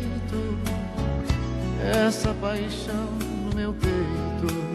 [1.94, 3.12] Essa paixão
[3.44, 4.75] no meu peito.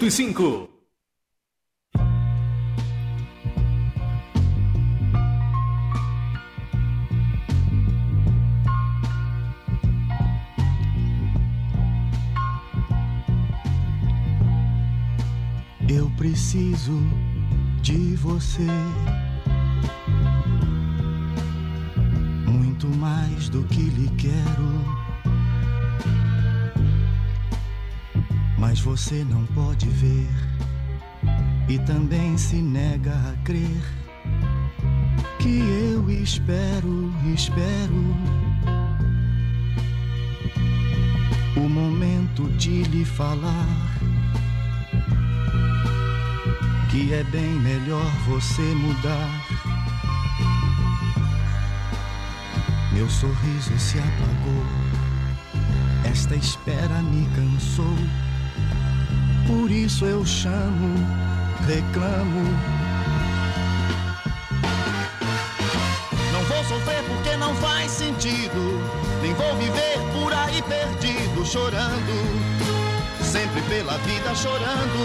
[0.00, 0.70] 105.
[15.86, 16.92] Eu preciso
[17.82, 18.62] de você
[22.46, 24.99] muito mais do que lhe quero.
[28.60, 30.28] Mas você não pode ver
[31.66, 33.82] e também se nega a crer
[35.38, 38.14] que eu espero, espero
[41.56, 43.66] o momento de lhe falar
[46.90, 49.46] que é bem melhor você mudar.
[52.92, 54.66] Meu sorriso se apagou,
[56.04, 58.29] esta espera me cansou.
[59.50, 60.94] Por isso eu chamo,
[61.66, 62.44] reclamo.
[66.32, 68.80] Não vou sofrer porque não faz sentido.
[69.20, 72.14] Nem vou viver por aí perdido, chorando.
[73.20, 75.00] Sempre pela vida chorando.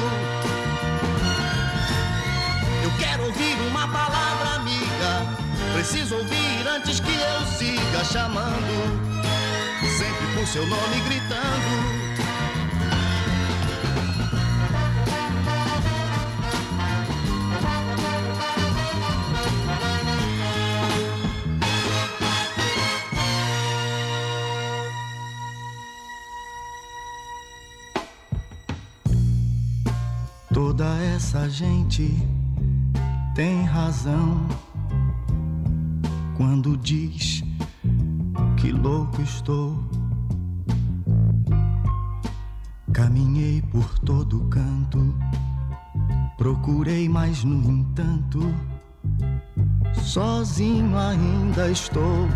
[2.84, 5.26] Eu quero ouvir uma palavra amiga.
[5.74, 9.02] Preciso ouvir antes que eu siga chamando.
[9.98, 12.05] Sempre por seu nome gritando.
[31.36, 32.10] Essa gente
[33.36, 34.48] tem razão
[36.38, 37.44] quando diz
[38.56, 39.78] que louco estou.
[42.94, 45.14] Caminhei por todo canto,
[46.38, 48.40] procurei, mas no entanto,
[50.02, 52.30] sozinho ainda estou.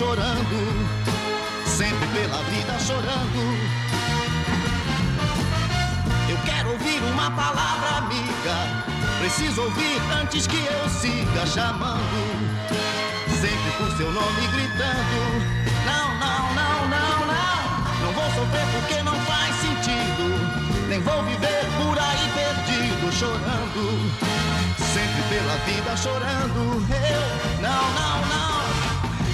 [0.00, 0.58] Chorando.
[1.66, 3.42] Sempre pela vida chorando.
[6.26, 8.56] Eu quero ouvir uma palavra amiga.
[9.20, 12.00] Preciso ouvir antes que eu siga chamando.
[13.42, 15.20] Sempre por seu nome gritando.
[15.84, 18.06] Não, não, não, não, não.
[18.06, 20.88] Não vou sofrer porque não faz sentido.
[20.88, 24.40] Nem vou viver por aí perdido, chorando
[24.94, 26.84] sempre pela vida chorando.
[26.90, 28.69] Eu, não, não, não.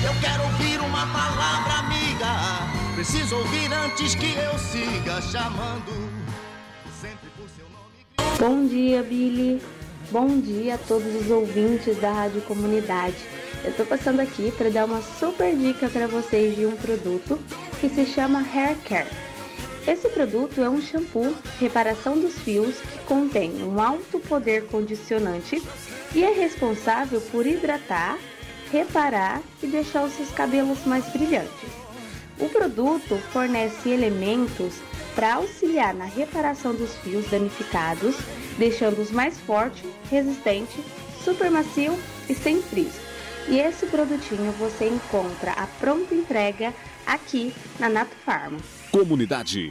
[0.06, 2.94] Eu quero ouvir uma palavra amiga.
[2.94, 5.92] Preciso ouvir antes que eu siga chamando.
[7.00, 8.38] Sempre por seu nome.
[8.38, 9.60] Bom dia, Billy.
[10.12, 13.16] Bom dia a todos os ouvintes da Rádio Comunidade.
[13.64, 17.36] Eu tô passando aqui para dar uma super dica para vocês de um produto
[17.80, 19.10] que se chama Hair Care.
[19.88, 25.60] Esse produto é um shampoo reparação dos fios que contém um alto poder condicionante
[26.14, 28.16] e é responsável por hidratar,
[28.70, 31.70] reparar e deixar os seus cabelos mais brilhantes.
[32.38, 34.74] O produto fornece elementos
[35.14, 38.16] para auxiliar na reparação dos fios danificados,
[38.58, 40.78] deixando-os mais forte, resistente,
[41.24, 41.98] super macio
[42.28, 42.92] e sem frizz.
[43.48, 46.74] E esse produtinho você encontra a pronta entrega
[47.06, 48.58] aqui na Nato Farma.
[48.90, 49.70] Comunidade.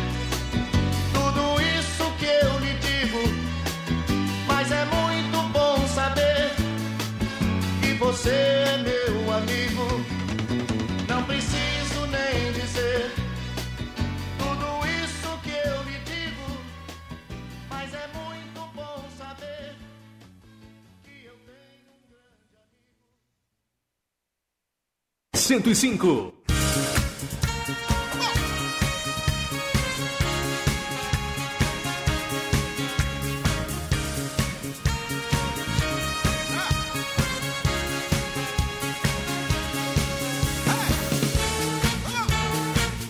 [4.47, 6.51] mas é muito bom saber
[7.81, 9.87] que você é meu amigo.
[11.07, 13.11] Não preciso nem dizer
[14.37, 16.57] tudo isso que eu lhe digo,
[17.69, 19.75] mas é muito bom saber
[21.03, 22.55] que eu tenho um grande
[25.33, 25.63] amigo.
[25.63, 26.40] 105.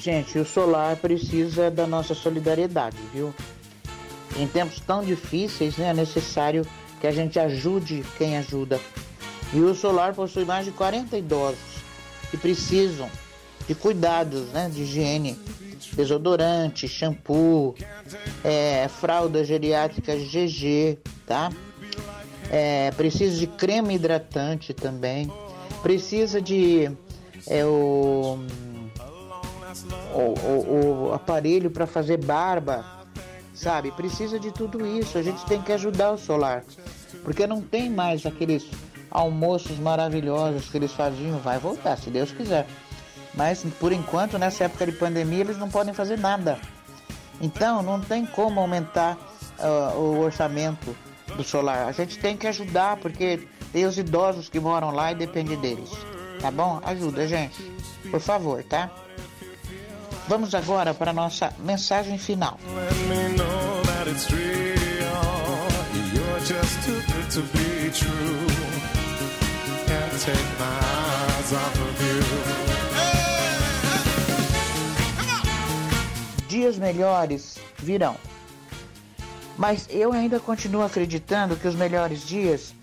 [0.02, 3.32] Gente, o solar precisa da nossa solidariedade, viu?
[4.36, 6.65] Em tempos tão difíceis, né, é necessário
[6.99, 8.80] que a gente ajude quem ajuda.
[9.53, 11.60] E o solar possui mais de 40 idosos
[12.32, 13.07] que precisam
[13.68, 15.38] de cuidados, né, de higiene,
[15.94, 17.76] desodorante, shampoo,
[18.44, 20.98] é, fralda geriátrica GG,
[21.28, 21.52] tá?
[22.49, 25.32] É, precisa de creme hidratante também,
[25.84, 26.91] precisa de
[27.45, 28.40] é, o
[30.14, 32.85] o, o, aparelho para fazer barba,
[33.53, 33.91] sabe?
[33.91, 35.18] Precisa de tudo isso.
[35.18, 36.64] A gente tem que ajudar o solar,
[37.23, 38.65] porque não tem mais aqueles
[39.10, 41.39] almoços maravilhosos que eles faziam.
[41.39, 42.68] Vai voltar, se Deus quiser.
[43.34, 46.60] Mas por enquanto, nessa época de pandemia, eles não podem fazer nada.
[47.39, 49.18] Então, não tem como aumentar
[49.60, 50.95] uh, o orçamento
[51.35, 51.88] do solar.
[51.88, 55.89] A gente tem que ajudar, porque tem os idosos que moram lá e depende deles.
[56.39, 56.81] Tá bom?
[56.84, 57.64] Ajuda, gente.
[58.10, 58.89] Por favor, tá?
[60.32, 62.58] Vamos agora para a nossa mensagem final.
[76.48, 78.16] Dias melhores virão.
[79.58, 82.74] Mas eu ainda continuo acreditando que os melhores dias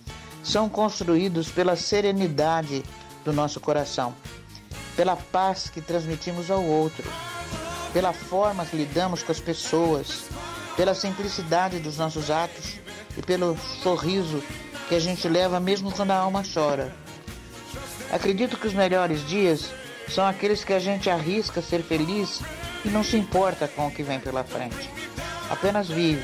[0.45, 2.85] são construídos pela serenidade
[3.25, 4.15] do nosso coração,
[4.95, 7.11] pela paz que transmitimos ao outro,
[7.99, 10.27] pela forma que lidamos com as pessoas,
[10.77, 12.79] pela simplicidade dos nossos atos
[13.17, 14.41] e pelo sorriso
[14.89, 16.95] que a gente leva mesmo quando a alma chora.
[18.13, 19.73] Acredito que os melhores dias
[20.09, 22.41] são aqueles que a gente arrisca ser feliz
[22.85, 24.89] e não se importa com o que vem pela frente.
[25.51, 26.23] Apenas vive,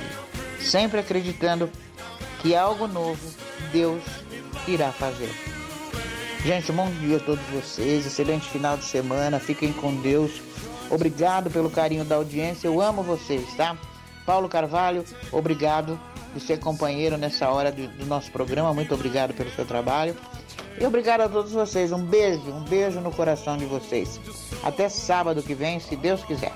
[0.61, 1.69] sempre acreditando
[2.41, 3.35] que algo novo
[3.73, 4.05] Deus
[4.69, 5.35] irá fazer.
[6.45, 10.54] Gente, bom dia a todos vocês, excelente final de semana, fiquem com Deus.
[10.90, 13.77] Obrigado pelo carinho da audiência, eu amo vocês, tá?
[14.24, 15.98] Paulo Carvalho, obrigado
[16.35, 20.16] de ser companheiro nessa hora do, do nosso programa, muito obrigado pelo seu trabalho.
[20.78, 24.20] E obrigado a todos vocês, um beijo, um beijo no coração de vocês.
[24.62, 26.52] Até sábado que vem, se Deus quiser.